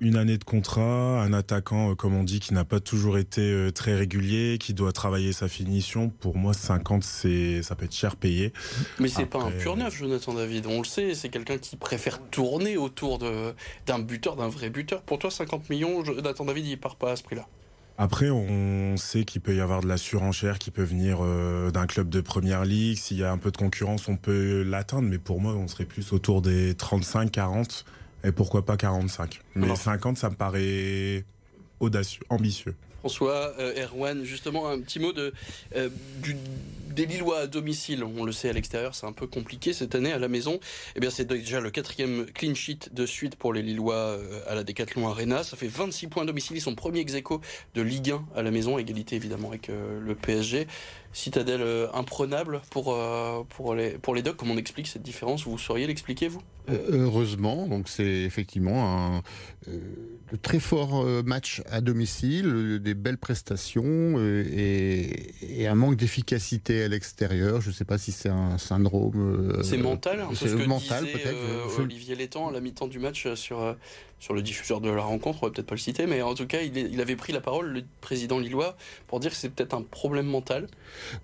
Une 0.00 0.16
année 0.16 0.38
de 0.38 0.44
contrat, 0.44 1.22
un 1.22 1.32
attaquant, 1.32 1.90
euh, 1.90 1.94
comme 1.94 2.14
on 2.16 2.24
dit, 2.24 2.40
qui 2.40 2.52
n'a 2.52 2.64
pas 2.64 2.80
toujours 2.80 3.16
été 3.16 3.42
euh, 3.42 3.70
très 3.70 3.94
régulier, 3.94 4.56
qui 4.58 4.74
doit 4.74 4.92
travailler 4.92 5.32
sa 5.32 5.46
finition. 5.46 6.08
Pour 6.08 6.36
moi, 6.36 6.52
50, 6.52 7.04
c'est, 7.04 7.62
ça 7.62 7.76
peut 7.76 7.84
être 7.84 7.94
cher 7.94 8.16
payé. 8.16 8.52
Mais 8.98 9.08
c'est 9.08 9.26
pas 9.26 9.40
un 9.40 9.52
pur 9.52 9.76
neuf, 9.76 9.94
Jonathan 9.94 10.34
David. 10.34 10.66
On 10.66 10.78
le 10.78 10.84
sait, 10.84 11.14
c'est 11.14 11.28
quelqu'un 11.28 11.58
qui 11.58 11.76
préfère 11.76 12.20
tourner 12.30 12.76
autour 12.76 13.18
de, 13.18 13.54
d'un 13.86 14.00
buteur, 14.00 14.34
d'un 14.36 14.48
vrai 14.48 14.70
buteur. 14.70 15.02
Pour 15.02 15.18
toi, 15.18 15.30
50 15.30 15.70
millions, 15.70 16.02
Jonathan 16.02 16.46
David, 16.46 16.66
il 16.66 16.80
part 16.80 16.96
pas 16.96 17.12
à 17.12 17.16
ce 17.16 17.22
prix-là? 17.22 17.46
Après, 17.96 18.28
on 18.30 18.96
sait 18.96 19.24
qu'il 19.24 19.40
peut 19.40 19.54
y 19.54 19.60
avoir 19.60 19.80
de 19.80 19.86
la 19.86 19.96
surenchère 19.96 20.58
qui 20.58 20.72
peut 20.72 20.82
venir 20.82 21.18
euh, 21.20 21.70
d'un 21.70 21.86
club 21.86 22.08
de 22.08 22.20
première 22.20 22.64
ligue. 22.64 22.98
S'il 22.98 23.18
y 23.18 23.24
a 23.24 23.30
un 23.30 23.38
peu 23.38 23.52
de 23.52 23.56
concurrence, 23.56 24.08
on 24.08 24.16
peut 24.16 24.62
l'atteindre. 24.62 25.08
Mais 25.08 25.18
pour 25.18 25.40
moi, 25.40 25.52
on 25.52 25.68
serait 25.68 25.84
plus 25.84 26.12
autour 26.12 26.42
des 26.42 26.74
35, 26.74 27.30
40 27.30 27.84
et 28.24 28.32
pourquoi 28.32 28.64
pas 28.64 28.76
45. 28.76 29.40
Mais 29.54 29.74
50, 29.74 30.16
ça 30.16 30.30
me 30.30 30.34
paraît 30.34 31.24
audacieux, 31.78 32.24
ambitieux. 32.30 32.74
François, 33.04 33.52
euh, 33.58 33.84
Erwan, 33.84 34.24
justement, 34.24 34.66
un 34.66 34.80
petit 34.80 34.98
mot 34.98 35.12
de, 35.12 35.34
euh, 35.76 35.90
des 36.88 37.04
Lillois 37.04 37.40
à 37.40 37.46
domicile. 37.46 38.02
On 38.02 38.24
le 38.24 38.32
sait, 38.32 38.48
à 38.48 38.54
l'extérieur, 38.54 38.94
c'est 38.94 39.04
un 39.04 39.12
peu 39.12 39.26
compliqué 39.26 39.74
cette 39.74 39.94
année. 39.94 40.10
À 40.10 40.18
la 40.18 40.28
maison, 40.28 40.58
eh 40.96 41.00
bien, 41.00 41.10
c'est 41.10 41.26
déjà 41.26 41.60
le 41.60 41.70
quatrième 41.70 42.24
clean 42.32 42.54
sheet 42.54 42.88
de 42.92 43.04
suite 43.04 43.36
pour 43.36 43.52
les 43.52 43.60
Lillois 43.60 43.94
euh, 43.94 44.40
à 44.48 44.54
la 44.54 44.64
Decathlon 44.64 45.06
Arena. 45.06 45.44
Ça 45.44 45.58
fait 45.58 45.68
26 45.68 46.06
points 46.06 46.22
à 46.22 46.26
domicile. 46.26 46.56
Ils 46.56 46.62
sont 46.62 46.74
premiers 46.74 47.00
ex 47.00 47.12
de 47.12 47.82
Ligue 47.82 48.12
1 48.12 48.24
à 48.36 48.42
la 48.42 48.50
maison, 48.50 48.78
égalité 48.78 49.16
évidemment 49.16 49.48
avec 49.48 49.68
le 49.68 50.14
PSG. 50.14 50.66
Citadelle 51.14 51.88
imprenable 51.94 52.60
pour, 52.70 52.94
pour, 53.48 53.74
les, 53.74 53.92
pour 53.92 54.14
les 54.14 54.22
Docs. 54.22 54.36
Comment 54.36 54.54
on 54.54 54.58
explique 54.58 54.88
cette 54.88 55.02
différence? 55.02 55.44
Vous 55.44 55.56
sauriez 55.56 55.86
l'expliquer, 55.86 56.28
vous? 56.28 56.42
Heureusement, 56.68 57.66
donc 57.66 57.88
c'est 57.88 58.22
effectivement 58.22 59.16
un 59.16 59.22
de 59.66 60.36
très 60.36 60.58
forts 60.58 61.04
matchs 61.24 61.62
à 61.70 61.80
domicile, 61.80 62.80
des 62.82 62.94
belles 62.94 63.18
prestations 63.18 63.84
euh, 63.86 64.44
et, 64.50 65.66
un 65.66 65.74
manque 65.74 65.96
d'efficacité 65.96 66.82
à 66.82 66.88
l'extérieur. 66.88 67.60
Je 67.60 67.68
ne 67.68 67.74
sais 67.74 67.84
pas 67.84 67.98
si 67.98 68.12
c'est 68.12 68.28
un 68.28 68.58
syndrome. 68.58 69.62
c'est 69.62 69.76
mental, 69.76 70.24
c'est 70.34 70.48
ce 70.48 70.56
que 70.56 70.64
mental 70.64 71.04
peut-être. 71.04 71.26
euh, 71.26 71.82
Olivier 71.82 72.16
Létang 72.16 72.48
à 72.48 72.52
la 72.52 72.60
mi-temps 72.60 72.88
du 72.88 72.98
match 72.98 73.26
euh, 73.26 73.36
sur, 73.36 73.60
euh, 73.60 73.74
sur 74.24 74.32
le 74.32 74.40
diffuseur 74.40 74.80
de 74.80 74.88
la 74.88 75.02
rencontre, 75.02 75.40
on 75.42 75.46
va 75.48 75.52
peut-être 75.52 75.66
pas 75.66 75.74
le 75.74 75.80
citer, 75.80 76.06
mais 76.06 76.22
en 76.22 76.32
tout 76.34 76.46
cas, 76.46 76.62
il, 76.62 76.78
est- 76.78 76.88
il 76.90 76.98
avait 77.02 77.14
pris 77.14 77.34
la 77.34 77.42
parole, 77.42 77.66
le 77.70 77.82
président 78.00 78.38
lillois, 78.38 78.74
pour 79.06 79.20
dire 79.20 79.30
que 79.30 79.36
c'est 79.36 79.50
peut-être 79.50 79.74
un 79.74 79.82
problème 79.82 80.24
mental. 80.24 80.66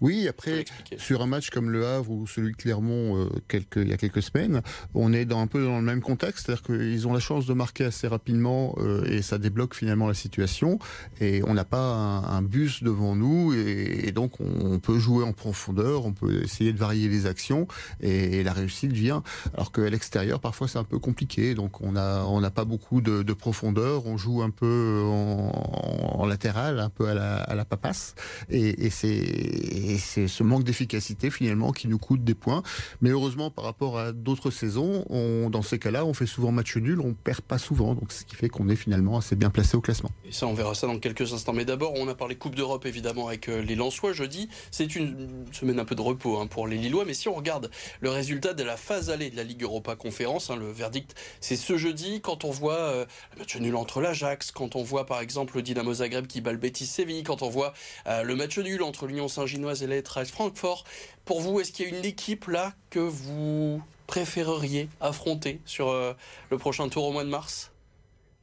Oui, 0.03 0.29
après, 0.29 0.67
sur 0.99 1.23
un 1.23 1.27
match 1.27 1.49
comme 1.49 1.71
Le 1.71 1.87
Havre 1.87 2.11
ou 2.11 2.27
celui 2.27 2.53
de 2.53 2.57
Clermont 2.59 3.17
euh, 3.17 3.31
quelques, 3.49 3.77
il 3.77 3.89
y 3.89 3.95
a 3.95 3.97
quelques 3.97 4.23
semaines, 4.23 4.61
on 4.93 5.15
est 5.15 5.25
dans, 5.25 5.41
un 5.41 5.47
peu 5.47 5.65
dans 5.65 5.79
le 5.79 5.83
même 5.83 6.03
contexte, 6.03 6.45
c'est-à-dire 6.45 6.63
qu'ils 6.63 7.09
ont 7.09 7.15
la 7.15 7.21
chance 7.21 7.47
de 7.47 7.55
marquer 7.55 7.87
assez 7.87 8.07
rapidement 8.07 8.75
euh, 8.77 9.03
et 9.07 9.23
ça 9.23 9.39
débloque 9.39 9.75
finalement 9.75 10.07
la 10.07 10.13
situation. 10.13 10.79
Et 11.23 11.43
on 11.47 11.55
n'a 11.55 11.65
pas 11.65 11.95
un, 11.95 12.25
un 12.25 12.43
bus 12.43 12.83
devant 12.83 13.17
nous 13.17 13.55
et, 13.55 14.09
et 14.09 14.13
donc 14.13 14.33
on, 14.41 14.79
peut 14.79 14.99
jouer 14.99 15.25
en 15.25 15.33
profondeur, 15.33 16.05
on 16.05 16.13
peut 16.13 16.43
essayer 16.43 16.75
de 16.75 16.79
varier 16.79 17.09
les 17.09 17.25
actions 17.25 17.67
et, 18.03 18.43
la 18.43 18.53
réussite 18.53 18.93
vient. 18.93 19.23
Alors 19.55 19.73
qu'à 19.73 19.89
l'extérieur, 19.89 20.39
parfois 20.41 20.69
c'est 20.69 20.79
un 20.79 20.85
peu 20.85 20.99
compliqué, 20.99 21.55
donc 21.55 21.81
on 21.81 21.93
n'a 21.93 22.51
pas 22.51 22.65
beaucoup 22.67 22.90
de, 22.93 23.23
de 23.23 23.33
profondeur, 23.33 24.07
on 24.07 24.17
joue 24.17 24.43
un 24.43 24.51
peu 24.51 25.03
en, 25.05 26.27
latéral, 26.27 26.81
un 26.81 26.91
peu 26.91 27.09
à 27.09 27.15
la, 27.55 27.65
papasse 27.65 28.15
et, 28.49 28.87
et 28.87 28.91
c'est 28.91 29.09
et 29.09 29.99
c'est 29.99 30.29
ce 30.29 30.43
manque 30.43 30.65
d'efficacité 30.65 31.31
finalement 31.31 31.73
qui 31.73 31.89
nous 31.89 31.99
coûte 31.99 32.25
des 32.25 32.35
points. 32.35 32.63
Mais 33.01 33.11
heureusement, 33.11 33.51
par 33.51 33.65
rapport 33.65 33.99
à 33.99 34.13
d'autres 34.13 34.51
saisons, 34.51 35.05
on, 35.11 35.51
dans 35.51 35.63
ces 35.63 35.79
cas-là, 35.79 36.05
on 36.05 36.15
fait 36.15 36.27
souvent 36.27 36.53
match 36.53 36.77
nul, 36.77 37.01
on 37.01 37.15
perd 37.15 37.41
pas 37.43 37.59
souvent, 37.59 37.95
donc 37.95 38.13
ce 38.13 38.25
qui 38.25 38.35
fait 38.35 38.49
qu'on 38.49 38.69
est 38.69 38.77
finalement 38.77 39.19
assez 39.19 39.37
bien 39.37 39.51
placé 39.51 39.77
au 39.77 39.81
classement. 39.81 40.11
Et 40.25 40.33
ça, 40.33 40.47
on 40.47 40.55
verra 40.55 40.75
ça 40.75 40.87
dans 40.87 40.99
quelques 40.99 41.33
instants. 41.33 41.53
Mais 41.53 41.65
d'abord, 41.65 41.93
on 41.97 42.09
a 42.09 42.15
parlé 42.15 42.37
Coupe 42.37 42.55
d'Europe, 42.55 42.87
évidemment, 42.87 43.29
avec 43.29 43.49
euh, 43.49 43.63
les 43.63 43.75
Lensois 43.75 44.13
jeudi. 44.13 44.49
C'est 44.71 44.97
une 44.97 45.45
semaine 45.53 45.79
un 45.79 45.85
peu 45.85 45.95
de 45.95 46.01
repos 46.01 46.39
hein, 46.39 46.47
pour 46.47 46.67
les 46.67 46.77
Lillois. 46.77 47.05
Mais 47.05 47.15
si 47.15 47.29
on 47.29 47.35
regarde 47.35 47.71
le 48.01 48.11
résultat 48.11 48.55
de 48.55 48.63
la 48.63 48.77
phase 48.77 49.11
allée 49.11 49.31
de 49.31 49.37
la 49.37 49.45
Ligue 49.45 49.63
Europa 49.63 49.97
Conférence, 49.97 50.51
hein, 50.51 50.57
le 50.57 50.71
verdict, 50.71 51.15
c'est 51.41 51.57
ce 51.57 51.77
jeudi, 51.77 52.21
quand 52.21 52.45
on 52.45 52.51
voit 52.51 52.70
euh, 52.75 53.05
le 53.35 53.41
match 53.41 53.57
nul 53.57 53.77
entre 53.77 54.01
l'Ajax, 54.01 54.51
quand 54.51 54.77
on 54.77 54.83
voit 54.83 55.07
par 55.07 55.21
exemple 55.21 55.57
le 55.57 55.63
Dynamo 55.63 55.95
Zagreb 55.95 56.27
qui 56.27 56.41
bat 56.41 56.53
le 56.53 56.59
Betis 56.59 56.87
Séville, 56.87 57.23
quand 57.23 57.43
on 57.43 57.49
voit 57.49 57.73
euh, 58.07 58.23
le 58.23 58.37
match 58.37 58.59
nul 58.59 58.83
entre 58.83 59.07
l'Union 59.07 59.29
Saint-Ginoise 59.29 59.83
et 59.83 59.87
l'Eintracht 59.87 60.31
Francfort. 60.31 60.85
Pour 61.25 61.41
vous, 61.41 61.61
est-ce 61.61 61.73
qu'il 61.73 61.89
y 61.89 61.95
a 61.95 61.99
une 61.99 62.05
équipe 62.05 62.47
là 62.47 62.73
que 62.91 62.99
vous 62.99 63.83
préféreriez 64.07 64.89
affronter 65.01 65.61
sur 65.65 65.89
euh, 65.89 66.13
le 66.51 66.59
prochain 66.59 66.89
tour 66.89 67.05
au 67.05 67.13
mois 67.13 67.25
de 67.25 67.29
mars? 67.29 67.73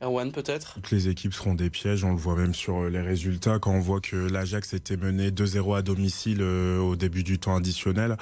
Erwan, 0.01 0.31
peut-être? 0.31 0.75
Toutes 0.75 0.91
les 0.91 1.09
équipes 1.09 1.33
seront 1.33 1.55
des 1.55 1.71
pièges, 1.71 2.03
on 2.03 2.11
le 2.11 2.17
voit 2.17 2.35
même 2.35 2.53
sur 2.53 2.87
les 2.87 3.01
résultats 3.01 3.57
quand 3.57 3.71
on 3.71 3.79
voit 3.79 3.99
que 3.99 4.15
l'Ajax 4.15 4.73
était 4.73 4.95
mené 4.95 5.31
2-0 5.31 5.75
à 5.75 5.81
domicile 5.81 6.43
au 6.43 6.95
début 6.95 7.23
du 7.23 7.39
temps 7.39 7.55
additionnel. 7.55 8.15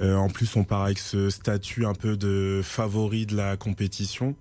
En 0.00 0.28
plus, 0.28 0.54
on 0.54 0.62
part 0.62 0.82
avec 0.82 1.00
ce 1.00 1.30
statut 1.30 1.84
un 1.84 1.94
peu 1.94 2.16
de 2.16 2.60
favori 2.62 3.26
de 3.26 3.36
la 3.36 3.56
compétition. 3.56 4.36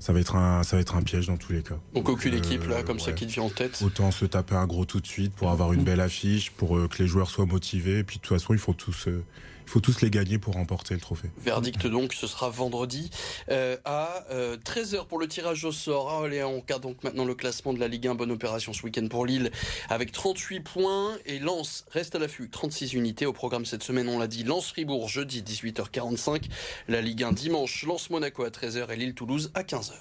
Ça 0.00 0.12
va 0.12 0.20
être 0.20 0.36
un, 0.36 0.62
ça 0.62 0.76
va 0.76 0.80
être 0.82 0.94
un 0.96 1.02
piège 1.02 1.26
dans 1.26 1.36
tous 1.36 1.52
les 1.52 1.62
cas. 1.62 1.78
Donc 1.94 2.08
aucune 2.08 2.34
Euh, 2.34 2.38
équipe 2.38 2.66
là 2.68 2.82
comme 2.82 3.00
ça 3.00 3.12
qui 3.12 3.26
te 3.26 3.32
vient 3.32 3.42
en 3.44 3.50
tête. 3.50 3.80
Autant 3.84 4.10
se 4.10 4.24
taper 4.26 4.54
un 4.54 4.66
gros 4.66 4.84
tout 4.84 5.00
de 5.00 5.06
suite 5.06 5.32
pour 5.34 5.50
avoir 5.50 5.72
une 5.72 5.82
belle 5.82 6.00
affiche, 6.00 6.50
pour 6.52 6.76
euh, 6.76 6.86
que 6.88 7.02
les 7.02 7.08
joueurs 7.08 7.28
soient 7.30 7.46
motivés. 7.46 7.98
Et 7.98 8.04
puis 8.04 8.16
de 8.18 8.22
toute 8.22 8.38
façon, 8.38 8.52
il 8.54 8.60
faut 8.60 8.74
tous, 8.74 9.08
euh, 9.08 9.24
il 9.68 9.70
faut 9.70 9.80
tous 9.80 10.00
les 10.00 10.08
gagner 10.08 10.38
pour 10.38 10.54
remporter 10.54 10.94
le 10.94 11.00
trophée. 11.00 11.28
Verdict 11.36 11.86
donc, 11.86 12.14
ce 12.14 12.26
sera 12.26 12.48
vendredi 12.48 13.10
euh, 13.50 13.76
à 13.84 14.24
13h 14.64 15.06
pour 15.06 15.18
le 15.18 15.28
tirage 15.28 15.62
au 15.66 15.72
sort. 15.72 16.10
Ah, 16.10 16.24
allez, 16.24 16.42
on 16.42 16.60
regarde 16.60 16.82
donc 16.82 17.04
maintenant 17.04 17.26
le 17.26 17.34
classement 17.34 17.74
de 17.74 17.78
la 17.78 17.86
Ligue 17.86 18.08
1. 18.08 18.14
Bonne 18.14 18.30
opération 18.30 18.72
ce 18.72 18.82
week-end 18.82 19.06
pour 19.08 19.26
Lille 19.26 19.50
avec 19.90 20.10
38 20.10 20.60
points 20.60 21.18
et 21.26 21.38
Lens 21.38 21.84
reste 21.90 22.14
à 22.14 22.18
l'affût. 22.18 22.48
36 22.48 22.94
unités 22.94 23.26
au 23.26 23.34
programme 23.34 23.66
cette 23.66 23.82
semaine, 23.82 24.08
on 24.08 24.18
l'a 24.18 24.26
dit. 24.26 24.42
Lens-Fribourg 24.42 25.06
jeudi 25.06 25.42
18h45. 25.42 26.44
La 26.88 27.02
Ligue 27.02 27.24
1 27.24 27.32
dimanche, 27.32 27.84
Lens-Monaco 27.84 28.44
à 28.44 28.48
13h 28.48 28.90
et 28.90 28.96
Lille-Toulouse 28.96 29.50
à 29.52 29.64
15h. 29.64 29.92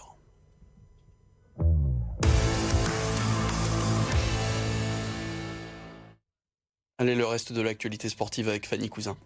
Allez, 7.00 7.16
le 7.16 7.26
reste 7.26 7.52
de 7.52 7.62
l'actualité 7.62 8.08
sportive 8.08 8.48
avec 8.48 8.66
Fanny 8.66 8.88
Cousin. 8.88 9.18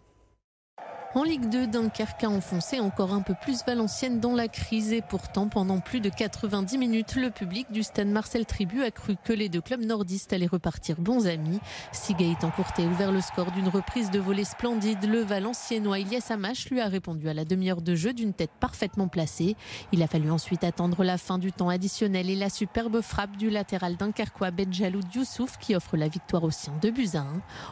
En 1.14 1.24
Ligue 1.24 1.50
2, 1.50 1.68
Dunkerque 1.68 2.24
a 2.24 2.30
enfoncé 2.30 2.80
encore 2.80 3.14
un 3.14 3.22
peu 3.22 3.34
plus 3.34 3.66
Valenciennes 3.68 4.22
dans 4.22 4.34
la 4.34 4.48
crise 4.48 4.94
et 4.94 5.02
pourtant 5.02 5.50
pendant 5.50 5.82
plus 5.82 6.00
de 6.00 6.08
90 6.08 6.78
minutes, 6.78 7.16
le 7.16 7.30
public 7.30 7.70
du 7.70 7.84
stade 7.84 8.08
Marcel 8.08 8.46
Tribu 8.46 8.82
a 8.82 8.92
cru 8.92 9.18
que 9.22 9.34
les 9.34 9.50
deux 9.50 9.60
clubs 9.60 9.84
nordistes 9.84 10.32
allaient 10.32 10.48
repartir 10.48 11.02
bons 11.02 11.28
amis. 11.28 11.60
Si 11.92 12.14
Gaëtan 12.14 12.54
a 12.58 12.82
ouvert 12.84 13.12
le 13.12 13.20
score 13.20 13.52
d'une 13.52 13.68
reprise 13.68 14.10
de 14.10 14.20
volée 14.20 14.46
splendide, 14.46 15.04
le 15.04 15.20
Valenciennois 15.20 16.00
Ilias 16.00 16.28
Amash 16.30 16.70
lui 16.70 16.80
a 16.80 16.88
répondu 16.88 17.28
à 17.28 17.34
la 17.34 17.44
demi-heure 17.44 17.82
de 17.82 17.94
jeu 17.94 18.14
d'une 18.14 18.32
tête 18.32 18.52
parfaitement 18.62 19.10
placée. 19.10 19.58
Il 19.92 20.02
a 20.04 20.08
fallu 20.08 20.32
ensuite 20.32 20.64
attendre 20.64 21.04
la 21.04 21.18
fin 21.18 21.40
du 21.40 21.52
temps 21.52 21.68
additionnel 21.68 22.30
et 22.30 22.38
la 22.38 22.50
superbe 22.50 23.02
frappe 23.02 23.36
du 23.36 23.50
latéral 23.50 23.98
dunkerquois 23.98 24.52
Benjaloud 24.52 25.14
Youssouf 25.14 25.58
qui 25.58 25.76
offre 25.76 25.98
la 25.98 26.08
victoire 26.08 26.46
aux 26.46 26.52
siens 26.52 26.80
de 26.82 26.90
buts 26.90 27.10
à 27.16 27.20
1. 27.20 27.26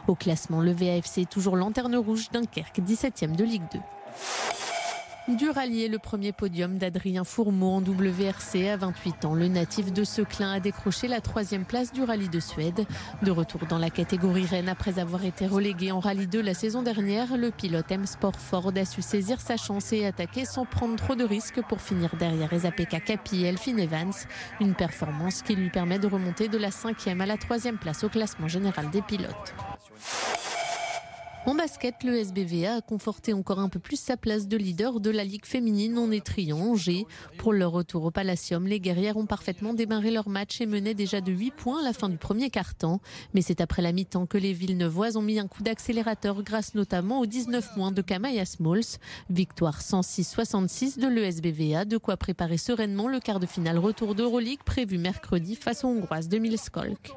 Au 0.08 0.14
classement, 0.14 0.60
le 0.60 0.72
VAFC 0.72 1.22
est 1.22 1.30
toujours 1.30 1.56
lanterne 1.56 1.96
rouge 1.96 2.28
Dunkerque 2.30 2.80
17e 2.80 3.29
de 3.36 3.44
Ligue 3.44 3.62
2. 3.72 3.78
Du 5.36 5.48
rallier, 5.48 5.86
le 5.86 5.98
premier 5.98 6.32
podium 6.32 6.76
d'Adrien 6.76 7.22
Fourmeau 7.22 7.70
en 7.70 7.80
WRC 7.80 8.68
à 8.68 8.76
28 8.76 9.24
ans. 9.26 9.34
Le 9.34 9.46
natif 9.46 9.92
de 9.92 10.02
Seclin 10.02 10.50
a 10.50 10.60
décroché 10.60 11.06
la 11.06 11.20
troisième 11.20 11.64
place 11.64 11.92
du 11.92 12.02
rallye 12.02 12.28
de 12.28 12.40
Suède. 12.40 12.84
De 13.22 13.30
retour 13.30 13.60
dans 13.68 13.78
la 13.78 13.90
catégorie 13.90 14.46
Rennes 14.46 14.68
après 14.68 14.98
avoir 14.98 15.24
été 15.24 15.46
relégué 15.46 15.92
en 15.92 16.00
rallye 16.00 16.26
2 16.26 16.40
la 16.40 16.54
saison 16.54 16.82
dernière, 16.82 17.36
le 17.36 17.52
pilote 17.52 17.92
M 17.92 18.06
Sport 18.06 18.40
Ford 18.40 18.72
a 18.74 18.84
su 18.84 19.02
saisir 19.02 19.40
sa 19.40 19.56
chance 19.56 19.92
et 19.92 20.04
attaquer 20.04 20.44
sans 20.44 20.64
prendre 20.64 20.96
trop 20.96 21.14
de 21.14 21.24
risques 21.24 21.62
pour 21.68 21.80
finir 21.80 22.10
derrière 22.18 22.52
Ezapeka 22.52 22.98
Capi 22.98 23.44
et 23.44 23.48
Elphine 23.48 23.78
Evans. 23.78 24.12
Une 24.60 24.74
performance 24.74 25.42
qui 25.42 25.54
lui 25.54 25.70
permet 25.70 26.00
de 26.00 26.08
remonter 26.08 26.48
de 26.48 26.58
la 26.58 26.72
cinquième 26.72 27.20
à 27.20 27.26
la 27.26 27.36
troisième 27.36 27.78
place 27.78 28.02
au 28.02 28.08
classement 28.08 28.48
général 28.48 28.90
des 28.90 29.02
pilotes. 29.02 29.54
En 31.46 31.54
basket, 31.54 32.04
le 32.04 32.16
SBVA 32.16 32.76
a 32.76 32.80
conforté 32.82 33.32
encore 33.32 33.60
un 33.60 33.70
peu 33.70 33.78
plus 33.78 33.98
sa 33.98 34.18
place 34.18 34.46
de 34.46 34.58
leader 34.58 35.00
de 35.00 35.08
la 35.08 35.24
Ligue 35.24 35.46
féminine 35.46 35.96
en 35.96 36.10
étriant 36.10 36.58
Angers. 36.58 37.06
Pour 37.38 37.54
leur 37.54 37.72
retour 37.72 38.04
au 38.04 38.10
Palacium, 38.10 38.66
les 38.66 38.78
guerrières 38.78 39.16
ont 39.16 39.24
parfaitement 39.24 39.72
démarré 39.72 40.10
leur 40.10 40.28
match 40.28 40.60
et 40.60 40.66
menaient 40.66 40.92
déjà 40.92 41.22
de 41.22 41.32
8 41.32 41.52
points 41.52 41.80
à 41.80 41.82
la 41.82 41.94
fin 41.94 42.10
du 42.10 42.18
premier 42.18 42.50
quart-temps. 42.50 43.00
Mais 43.32 43.40
c'est 43.40 43.62
après 43.62 43.80
la 43.80 43.92
mi-temps 43.92 44.26
que 44.26 44.36
les 44.36 44.52
Villeneuvoises 44.52 45.16
ont 45.16 45.22
mis 45.22 45.38
un 45.38 45.46
coup 45.46 45.62
d'accélérateur 45.62 46.42
grâce 46.42 46.74
notamment 46.74 47.20
aux 47.20 47.26
19 47.26 47.72
points 47.72 47.92
de 47.92 48.02
Kamaya 48.02 48.44
Smalls. 48.44 48.98
Victoire 49.30 49.80
106-66 49.80 50.98
de 50.98 51.08
l'ESBVA, 51.08 51.86
de 51.86 51.96
quoi 51.96 52.18
préparer 52.18 52.58
sereinement 52.58 53.08
le 53.08 53.18
quart 53.18 53.40
de 53.40 53.46
finale 53.46 53.78
retour 53.78 54.14
d'Euroleague 54.14 54.62
prévu 54.66 54.98
mercredi 54.98 55.56
face 55.56 55.84
aux 55.84 55.88
Hongroises 55.88 56.28
de 56.28 56.36
Milskolk. 56.36 57.12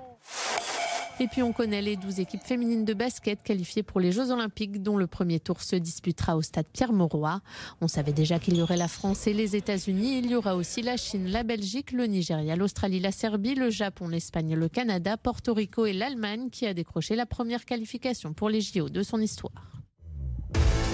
Et 1.20 1.28
puis 1.28 1.44
on 1.44 1.54
connaît 1.54 1.82
les 1.82 1.96
12 1.96 2.20
équipes 2.20 2.44
féminines 2.44 2.86
de 2.86 2.94
basket 2.94 3.44
qualifiées 3.44 3.84
pour 3.84 4.00
les 4.00 4.12
Jeux 4.12 4.32
Olympiques 4.32 4.82
dont 4.82 4.98
le 4.98 5.06
premier 5.06 5.40
tour 5.40 5.62
se 5.62 5.76
disputera 5.76 6.36
au 6.36 6.42
stade 6.42 6.66
Pierre-Mauroy. 6.74 7.40
On 7.82 7.88
savait 7.88 8.14
déjà 8.14 8.40
qu'il 8.40 8.58
y 8.58 8.62
aurait 8.62 8.78
la 8.78 8.88
France 8.88 9.28
et 9.28 9.34
les 9.34 9.56
États-Unis. 9.56 10.18
Il 10.20 10.32
y 10.32 10.36
aura 10.36 10.56
aussi 10.56 10.82
la 10.82 10.98
Chine, 10.98 11.30
la 11.30 11.44
Belgique, 11.44 11.92
le 11.92 12.06
Nigeria, 12.06 12.56
l'Australie, 12.56 13.00
la 13.00 13.12
Serbie, 13.12 13.54
le 13.54 13.70
Japon, 13.70 14.08
l'Espagne, 14.08 14.56
le 14.56 14.70
Canada, 14.70 15.18
Porto 15.18 15.54
Rico 15.54 15.86
et 15.86 15.94
l'Allemagne 15.94 16.50
qui 16.50 16.66
a 16.66 16.74
décroché 16.74 17.16
la 17.16 17.28
première 17.28 17.66
qualification 17.66 18.34
pour 18.34 18.50
les 18.50 18.62
JO 18.62 18.90
de 18.90 19.04
son 19.04 19.20
histoire. 19.20 19.54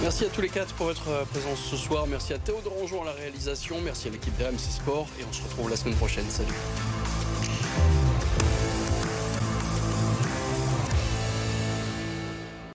Merci 0.02 0.24
à 0.24 0.28
tous 0.28 0.40
les 0.40 0.48
quatre 0.48 0.72
pour 0.74 0.86
votre 0.86 1.08
euh, 1.08 1.24
présence 1.24 1.58
ce 1.58 1.76
soir. 1.76 2.06
Merci 2.06 2.32
à 2.32 2.38
Théo 2.38 2.56
Rangeon 2.64 3.02
à 3.02 3.06
la 3.06 3.12
réalisation. 3.12 3.76
Merci 3.84 4.08
à 4.08 4.10
l'équipe 4.10 4.36
de 4.38 4.44
RMC 4.44 4.58
Sport. 4.58 5.06
Et 5.20 5.24
on 5.28 5.32
se 5.32 5.42
retrouve 5.42 5.68
la 5.68 5.76
semaine 5.76 5.96
prochaine. 5.96 6.24
Salut. 6.30 6.54